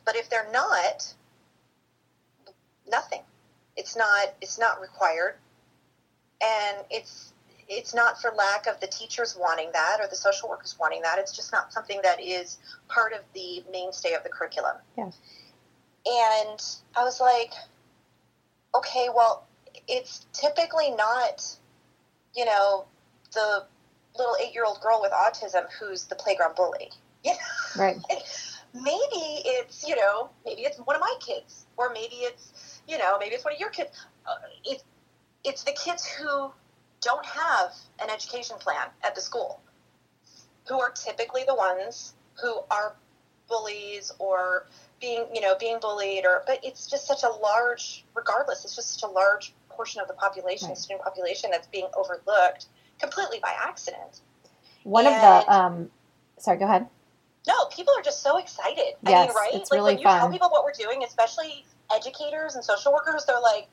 [0.04, 1.14] But if they're not,
[2.90, 3.22] nothing.
[3.78, 5.36] It's not it's not required.
[6.44, 7.31] And it's
[7.72, 11.18] it's not for lack of the teachers wanting that or the social workers wanting that.
[11.20, 12.58] It's just not something that is
[12.90, 14.76] part of the mainstay of the curriculum.
[14.98, 15.12] Yeah.
[16.06, 16.62] And
[16.96, 17.54] I was like,
[18.76, 19.48] okay, well,
[19.88, 21.46] it's typically not,
[22.36, 22.86] you know,
[23.34, 23.64] the
[24.18, 26.92] little eight year old girl with autism who's the playground bully.
[27.24, 27.84] You know?
[27.84, 27.98] Right.
[28.74, 33.20] maybe it's, you know, maybe it's one of my kids, or maybe it's, you know,
[33.20, 33.92] maybe it's one of your kids.
[34.26, 34.34] Uh,
[34.66, 34.84] it's,
[35.44, 36.52] it's the kids who
[37.02, 39.60] don't have an education plan at the school,
[40.68, 42.96] who are typically the ones who are
[43.48, 44.68] bullies or
[45.00, 48.94] being, you know, being bullied, or, but it's just such a large, regardless, it's just
[48.94, 50.78] such a large portion of the population, right.
[50.78, 52.68] student population that's being overlooked
[53.00, 54.22] completely by accident.
[54.84, 55.92] One and, of the, um,
[56.38, 56.88] sorry, go ahead.
[57.48, 58.94] No, people are just so excited.
[59.04, 59.50] Yes, I mean, right?
[59.54, 60.20] It's like really when you fun.
[60.20, 63.68] tell people what we're doing, especially educators and social workers, they're like,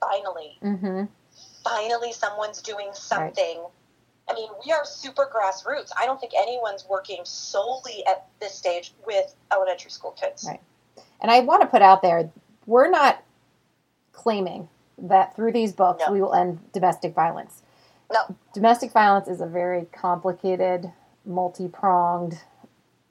[0.00, 1.04] finally, mm-hmm.
[1.68, 3.58] Finally, someone's doing something.
[3.58, 3.70] Right.
[4.28, 5.90] I mean, we are super grassroots.
[5.96, 10.44] I don't think anyone's working solely at this stage with elementary school kids.
[10.46, 10.60] Right.
[11.20, 12.30] And I want to put out there,
[12.66, 13.22] we're not
[14.12, 16.12] claiming that through these books no.
[16.12, 17.62] we will end domestic violence.
[18.12, 18.36] No.
[18.54, 20.90] Domestic violence is a very complicated,
[21.24, 22.40] multi pronged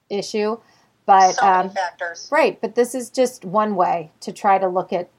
[0.10, 0.58] issue.
[1.06, 2.28] But so um, factors.
[2.32, 5.10] Right, but this is just one way to try to look at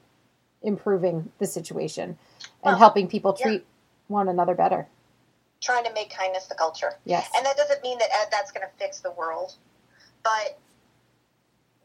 [0.61, 2.17] improving the situation
[2.63, 4.07] and well, helping people treat yeah.
[4.07, 4.87] one another better.
[5.61, 6.93] Trying to make kindness the culture.
[7.05, 7.29] Yes.
[7.35, 9.55] And that doesn't mean that uh, that's going to fix the world,
[10.23, 10.59] but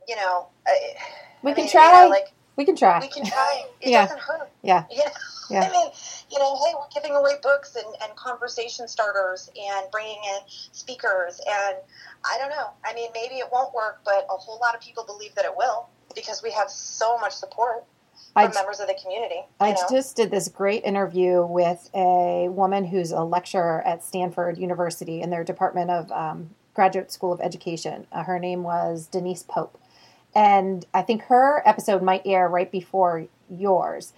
[0.08, 0.48] you know,
[1.42, 2.06] we I can mean, try.
[2.06, 3.00] like we can try.
[3.00, 3.64] We can try.
[3.80, 4.02] It yeah.
[4.06, 4.50] doesn't hurt.
[4.62, 4.84] Yeah.
[5.50, 5.64] You know?
[5.64, 5.68] Yeah.
[5.68, 5.90] I mean,
[6.30, 11.40] you know, hey, we're giving away books and, and conversation starters and bringing in speakers.
[11.46, 11.76] And
[12.24, 12.70] I don't know.
[12.84, 15.54] I mean, maybe it won't work, but a whole lot of people believe that it
[15.54, 17.84] will because we have so much support
[18.35, 19.43] I, members of the community.
[19.61, 19.76] I know?
[19.91, 25.30] just did this great interview with a woman who's a lecturer at Stanford University in
[25.30, 28.07] their Department of um, Graduate School of Education.
[28.11, 29.78] Uh, her name was Denise Pope.
[30.35, 34.14] And I think her episode might air right before yours.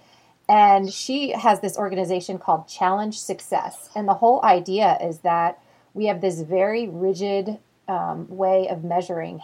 [0.47, 3.89] And she has this organization called Challenge Success.
[3.95, 5.59] And the whole idea is that
[5.93, 7.57] we have this very rigid
[7.87, 9.41] um, way of measuring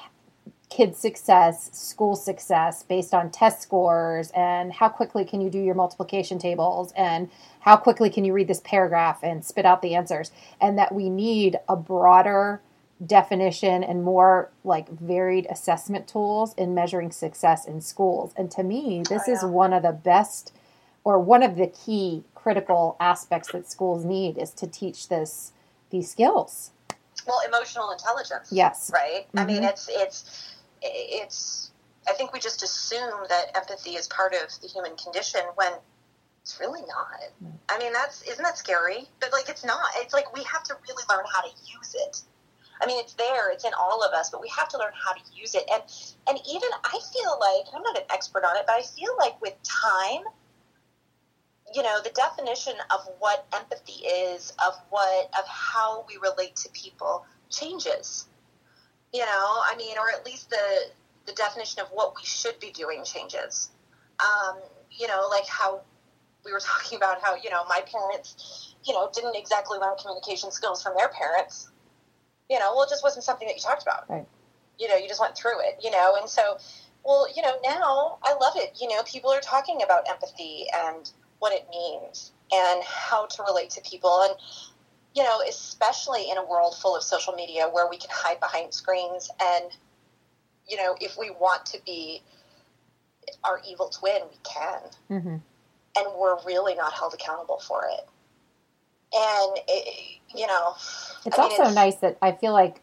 [0.72, 5.76] kids' success, school success based on test scores and how quickly can you do your
[5.76, 10.32] multiplication tables and how quickly can you read this paragraph and spit out the answers.
[10.60, 12.62] And that we need a broader
[13.06, 18.34] definition and more like varied assessment tools in measuring success in schools.
[18.38, 19.38] And to me, this oh, yeah.
[19.38, 20.54] is one of the best
[21.04, 25.52] or one of the key critical aspects that schools need is to teach this
[25.90, 26.72] these skills.
[27.28, 28.50] Well, emotional intelligence.
[28.52, 28.90] Yes.
[28.94, 29.28] Right.
[29.28, 29.40] Mm-hmm.
[29.40, 29.66] I mean, mm-hmm.
[29.66, 31.72] it's it's it's.
[32.08, 35.72] I think we just assume that empathy is part of the human condition when
[36.42, 37.22] it's really not.
[37.44, 37.54] Mm.
[37.70, 39.08] I mean, that's isn't that scary?
[39.20, 39.86] But like, it's not.
[39.98, 42.22] It's like we have to really learn how to use it.
[42.82, 45.14] I mean, it's there, it's in all of us, but we have to learn how
[45.14, 45.70] to use it.
[45.72, 45.84] And
[46.28, 49.40] and even I feel like I'm not an expert on it, but I feel like
[49.40, 50.24] with time,
[51.74, 56.70] you know, the definition of what empathy is, of what, of how we relate to
[56.70, 58.28] people changes.
[59.14, 60.86] You know, I mean, or at least the
[61.26, 63.70] the definition of what we should be doing changes.
[64.20, 64.58] Um,
[64.92, 65.82] you know, like how
[66.46, 70.52] we were talking about how you know my parents, you know, didn't exactly learn communication
[70.52, 71.70] skills from their parents.
[72.50, 74.10] You know, well, it just wasn't something that you talked about.
[74.10, 74.28] Right.
[74.78, 75.80] You know, you just went through it.
[75.84, 76.58] You know, and so,
[77.06, 78.78] well, you know, now I love it.
[78.82, 81.10] You know, people are talking about empathy and
[81.40, 84.22] what it means and how to relate to people.
[84.24, 84.36] And
[85.14, 88.74] you know, especially in a world full of social media where we can hide behind
[88.74, 89.66] screens and,
[90.68, 92.22] you know, if we want to be
[93.44, 94.82] our evil twin, we can.
[95.10, 95.36] Mm-hmm.
[95.98, 98.08] And we're really not held accountable for it.
[99.14, 100.76] And, it, you know,
[101.26, 102.82] It's I mean, also nice that I feel like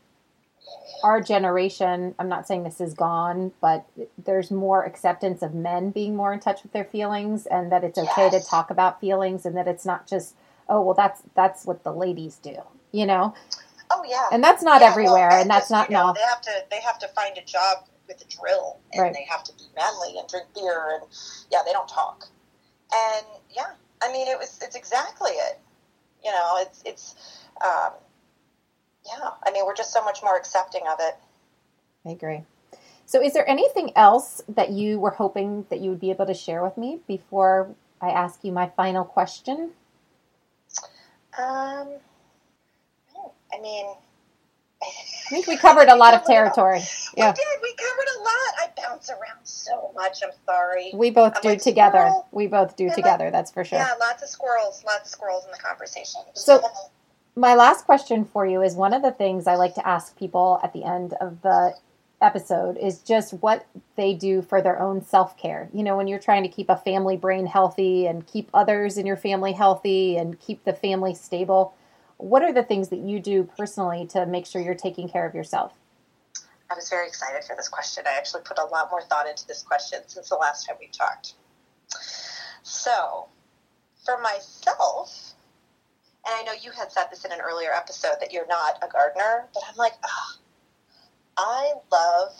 [1.03, 3.87] our generation, I'm not saying this is gone, but
[4.23, 7.99] there's more acceptance of men being more in touch with their feelings and that it's
[7.99, 10.35] okay to talk about feelings and that it's not just,
[10.69, 12.57] oh, well, that's that's what the ladies do,
[12.93, 13.35] you know?
[13.91, 16.13] Oh yeah, And that's not Yeah, well, everywhere and that's not you know, no.
[16.15, 19.15] They have to they have to find a job with a drill, and Right.
[19.15, 21.11] they have to be manly and drink beer, and
[21.51, 22.27] yeah, they don't talk.
[22.95, 25.61] And yeah, I mean, it was it's exactly it.
[26.25, 27.15] You know, it's it's
[27.65, 27.93] um,
[29.07, 29.31] yeah.
[29.45, 31.17] I mean, we're just so much more accepting of it.
[32.07, 32.43] I agree.
[33.07, 36.35] So is there anything else that you were hoping that you would be able to
[36.35, 39.71] share with me before I ask you my final question?
[41.39, 41.89] Um,
[43.53, 43.87] I mean,
[44.83, 46.81] I think we covered a lot of territory.
[47.17, 47.31] Yeah.
[47.31, 47.47] we did.
[47.63, 48.53] We covered a lot.
[48.59, 50.21] I bounce around so much.
[50.23, 50.91] I'm sorry.
[50.95, 51.99] We both I'm do like, together.
[51.99, 52.29] squirrel.
[52.33, 53.79] We both do like- together, that's for sure.
[53.79, 54.83] Yeah, lots of squirrels.
[54.85, 56.21] Lots of squirrels in the conversation.
[56.35, 56.63] So-
[57.37, 60.59] My last question for you is one of the things I like to ask people
[60.63, 61.75] at the end of the
[62.21, 63.67] episode is just what
[63.97, 65.69] they do for their own self care.
[65.73, 69.07] You know, when you're trying to keep a family brain healthy and keep others in
[69.07, 71.75] your family healthy and keep the family stable,
[72.17, 75.35] what are the things that you do personally to make sure you're taking care of
[75.35, 75.73] yourself?
[76.71, 78.05] I was very excited for this question.
[78.07, 80.89] I actually put a lot more thought into this question since the last time we
[80.89, 81.35] talked.
[82.63, 83.29] So,
[84.05, 85.35] for myself,
[86.27, 88.89] and I know you had said this in an earlier episode that you're not a
[88.89, 90.37] gardener, but I'm like, ah,
[91.39, 92.33] I love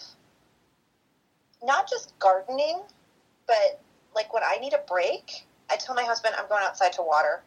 [1.63, 2.81] not just gardening,
[3.47, 3.81] but
[4.15, 7.43] like when I need a break, I tell my husband I'm going outside to water.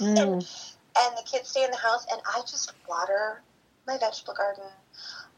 [0.00, 0.16] Mm,
[0.98, 3.42] and the kids stay in the house and I just water
[3.86, 4.64] my vegetable garden.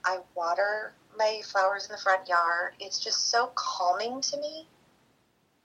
[0.05, 2.73] I water my flowers in the front yard.
[2.81, 4.67] It's just so calming to me.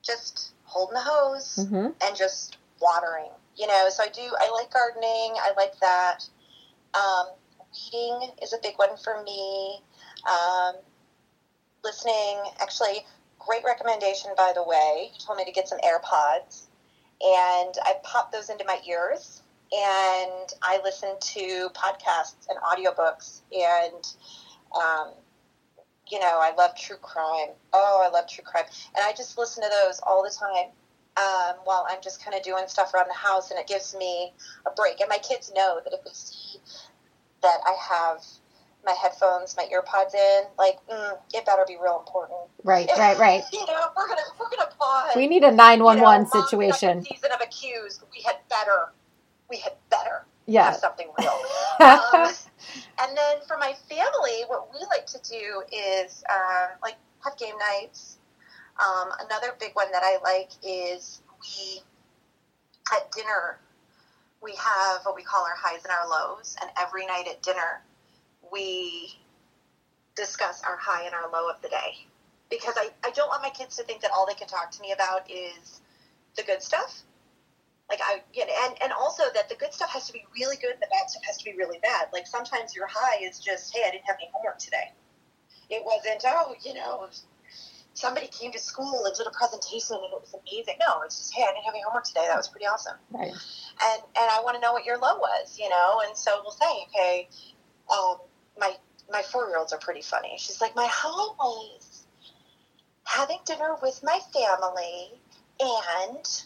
[0.04, 3.32] Just holding the hose hmm and just watering.
[3.56, 5.34] You know, so I do I like gardening.
[5.42, 6.28] I like that.
[6.94, 7.28] Um,
[7.76, 9.82] reading is a big one for me.
[10.30, 10.76] Um,
[11.84, 13.06] listening, actually,
[13.40, 15.12] great recommendation by the way.
[15.14, 16.68] You told me to get some AirPods,
[17.22, 24.08] and I pop those into my ears, and I listen to podcasts and audiobooks, and
[24.76, 25.12] um,
[26.10, 27.50] you know, I love true crime.
[27.74, 28.66] Oh, I love true crime,
[28.96, 30.72] and I just listen to those all the time
[31.18, 34.34] um, while I'm just kind of doing stuff around the house, and it gives me
[34.66, 35.00] a break.
[35.00, 36.60] And my kids know that if they see
[37.46, 38.24] that I have
[38.86, 42.40] my headphones, my earpods in, like mm, it better be real important.
[42.64, 43.44] Right, right, right.
[43.54, 45.14] You know, we're gonna we're gonna pause.
[45.16, 47.04] We need a 911 you know, mom's situation.
[47.06, 48.04] Season of Accused.
[48.14, 48.92] We had better.
[49.50, 50.72] We had better have Yeah.
[50.74, 51.30] something real.
[51.80, 52.34] um,
[53.00, 57.56] and then for my family, what we like to do is um, like have game
[57.58, 58.18] nights.
[58.80, 61.82] Um, another big one that I like is we
[62.96, 63.60] at dinner
[64.46, 67.82] we have what we call our highs and our lows, and every night at dinner
[68.54, 69.20] we
[70.16, 71.98] discuss our high and our low of the day
[72.50, 74.82] because I, I don't want my kids to think that all they can talk to
[74.82, 75.82] me about is
[76.38, 77.02] the good stuff.
[77.90, 80.56] Like I, you know, and and also that the good stuff has to be really
[80.58, 82.08] good, and the bad stuff has to be really bad.
[82.14, 84.94] Like sometimes your high is just, hey, I didn't have any homework today.
[85.70, 87.08] It wasn't, oh, you know,
[87.96, 90.76] somebody came to school and did a presentation and it was amazing.
[90.86, 92.26] No, it's just, hey, I didn't have any homework today.
[92.28, 92.98] That was pretty awesome.
[93.10, 93.32] Right.
[93.32, 96.02] And and I want to know what your low was, you know.
[96.06, 97.30] And so we'll say, okay,
[97.92, 98.18] um,
[98.60, 98.76] my
[99.12, 100.36] my four year olds are pretty funny.
[100.38, 102.06] She's like, my high was
[103.06, 105.20] having dinner with my family
[105.60, 106.44] and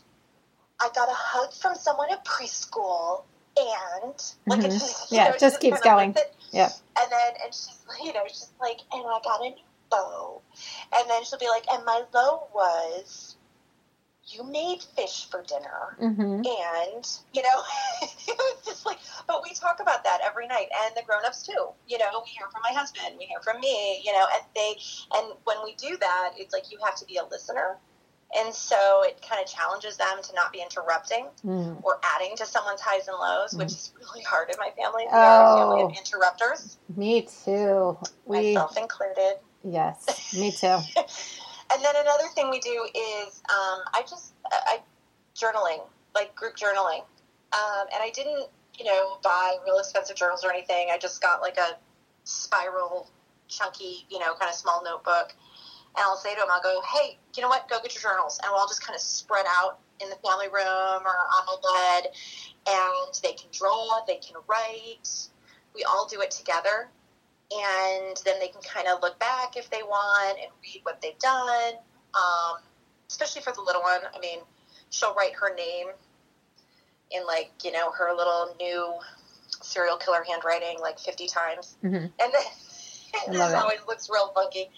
[0.81, 3.23] I got a hug from someone at preschool
[3.57, 4.13] and
[4.45, 4.65] like Mhm.
[4.75, 6.15] it's, you Yeah, know, it just keeps going.
[6.51, 6.69] Yeah.
[7.01, 9.55] And then and she's you know she's like and I got a new
[9.89, 10.41] bow,
[10.97, 13.35] and then she'll be like and my low was
[14.25, 15.95] you made fish for dinner.
[15.99, 17.63] Hmm and you know
[18.01, 21.67] it was just like but we talk about that every night and the grown-ups too.
[21.87, 24.75] You know we hear from my husband we hear from me you know and they
[25.15, 27.77] and when we do that it's like you have to be a listener.
[28.37, 31.83] And so it kind of challenges them to not be interrupting Mm.
[31.83, 35.05] or adding to someone's highs and lows which is really hard in my family.
[35.11, 35.97] We are a family of Oh.
[35.97, 36.77] interrupters.
[36.95, 37.97] Me too.
[38.25, 40.67] We myself included yes, me too.
[41.73, 44.79] and then another thing we do is um, I just I
[45.35, 45.81] journaling,
[46.15, 47.01] like group journaling,
[47.53, 48.47] um, and I didn't
[48.77, 50.89] you know buy real expensive journals or anything.
[50.91, 51.77] I just got like a
[52.23, 53.09] spiral,
[53.47, 55.33] chunky, you know, kind of small notebook,
[55.95, 57.67] and I'll say to them, I'll go, hey, you know what?
[57.69, 60.47] Go get your journals, and we'll all just kind of spread out in the family
[60.47, 62.11] room or on my bed,
[62.67, 65.27] and they can draw, they can write.
[65.75, 66.89] We all do it together,
[67.51, 71.17] and then they can kind of look back if they want and read what they've
[71.19, 71.73] done.
[72.13, 72.57] Um,
[73.09, 74.01] especially for the little one.
[74.15, 74.39] I mean,
[74.89, 75.87] she'll write her name
[77.11, 78.93] in like you know her little new
[79.61, 81.95] serial killer handwriting like 50 times, Mhm.
[82.19, 82.43] and then
[83.27, 84.69] It always looks real funky.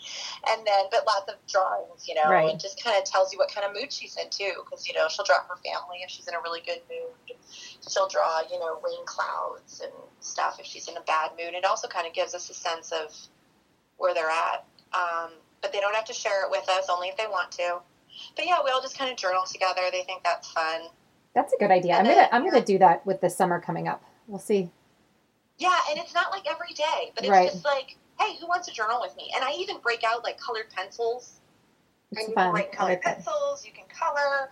[0.49, 2.49] And then, but lots of drawings, you know, Right.
[2.49, 4.93] and just kind of tells you what kind of mood she's in too, because you
[4.93, 7.37] know she'll draw her family if she's in a really good mood.
[7.89, 11.53] She'll draw, you know, rain clouds and stuff if she's in a bad mood.
[11.53, 13.13] It also kind of gives us a sense of
[13.97, 14.65] where they're at.
[14.93, 17.79] Um, but they don't have to share it with us, only if they want to.
[18.35, 19.81] But yeah, we all just kind of journal together.
[19.91, 20.81] They think that's fun.
[21.33, 21.93] That's a good idea.
[21.93, 24.03] I'm And gonna I'm gonna do that with the summer coming up.
[24.27, 24.69] We'll see.
[25.57, 27.51] Yeah, and it's not like every day, but it's Right.
[27.51, 29.31] just like, hey, who wants to journal with me?
[29.35, 31.39] And I even break out like colored pencils.
[32.11, 32.47] It's and you fun.
[32.47, 34.49] can write colored like pencils, you can color,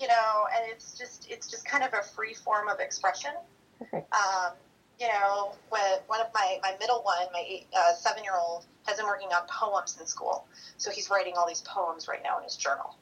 [0.00, 3.32] you know, and it's just it's just kind of a free form of expression.
[3.78, 4.12] Perfect.
[4.14, 4.52] Um,
[5.00, 8.96] you know, one of my my middle one, my eight, uh, seven year old, has
[8.96, 10.46] been working on poems in school,
[10.76, 12.96] so he's writing all these poems right now in his journal.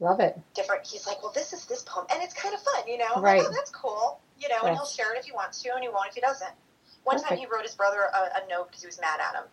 [0.00, 0.38] Love it.
[0.54, 0.86] Different.
[0.86, 3.20] He's like, well, this is this poem, and it's kind of fun, you know.
[3.20, 3.38] Right.
[3.38, 5.82] Like, oh, that's cool, you know, and he'll share it if he wants to, and
[5.82, 6.52] he won't if he doesn't.
[7.04, 9.44] One time he wrote his brother a, a note because he was mad at him.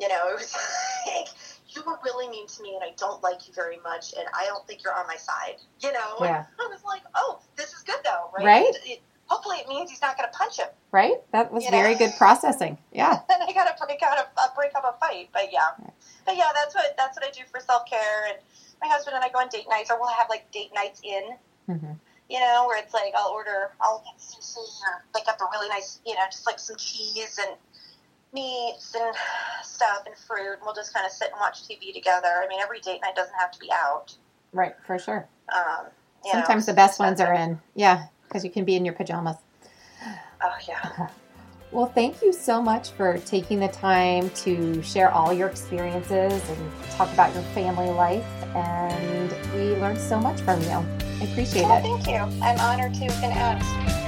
[0.00, 0.54] You know, it was
[1.06, 1.28] like,
[1.68, 4.46] you were really mean to me, and I don't like you very much, and I
[4.46, 5.56] don't think you're on my side.
[5.80, 6.44] You know, Yeah.
[6.58, 8.46] I was like, oh, this is good though, right?
[8.46, 8.66] Right.
[8.74, 10.68] It- it- hopefully, it means he's not going to punch him.
[10.90, 11.16] Right?
[11.32, 11.98] That was You very know?
[11.98, 12.78] good processing.
[12.92, 13.12] Yeah.
[13.30, 15.28] and I got to break out a, uh, break up a fight.
[15.34, 15.68] But yeah,
[16.24, 18.24] but yeah, that's what that's what I do for self care.
[18.28, 18.38] And
[18.80, 21.36] my husband and I go on date nights, or we'll have like date nights in.
[21.66, 21.92] hmm
[22.28, 25.68] You know, where it's like I'll order, I'll get sushi or pick up a really
[25.68, 27.56] nice, you know, just like some cheese and
[28.34, 29.14] meats and
[29.62, 32.28] stuff and fruit, and we'll just kind of sit and watch TV together.
[32.44, 34.14] I mean, every date night doesn't have to be out.
[34.52, 35.26] Right, for sure.
[35.54, 35.86] Um,
[36.24, 37.60] you know, Sometimes the best ones are in.
[37.74, 39.36] Yeah, because you can be in your pajamas.
[40.42, 41.08] Oh yeah.
[41.70, 46.72] Well, thank you so much for taking the time to share all your experiences and
[46.92, 48.24] talk about your family life.
[48.56, 50.68] And we learned so much from you.
[50.70, 51.82] I appreciate Oh, it.
[51.82, 52.14] thank you.
[52.42, 53.98] I'm honored to have been asked.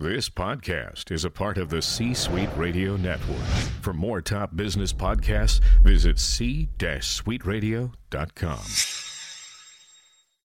[0.00, 3.42] This podcast is a part of the C Suite Radio Network.
[3.82, 9.07] For more top business podcasts, visit c-suiteradio.com.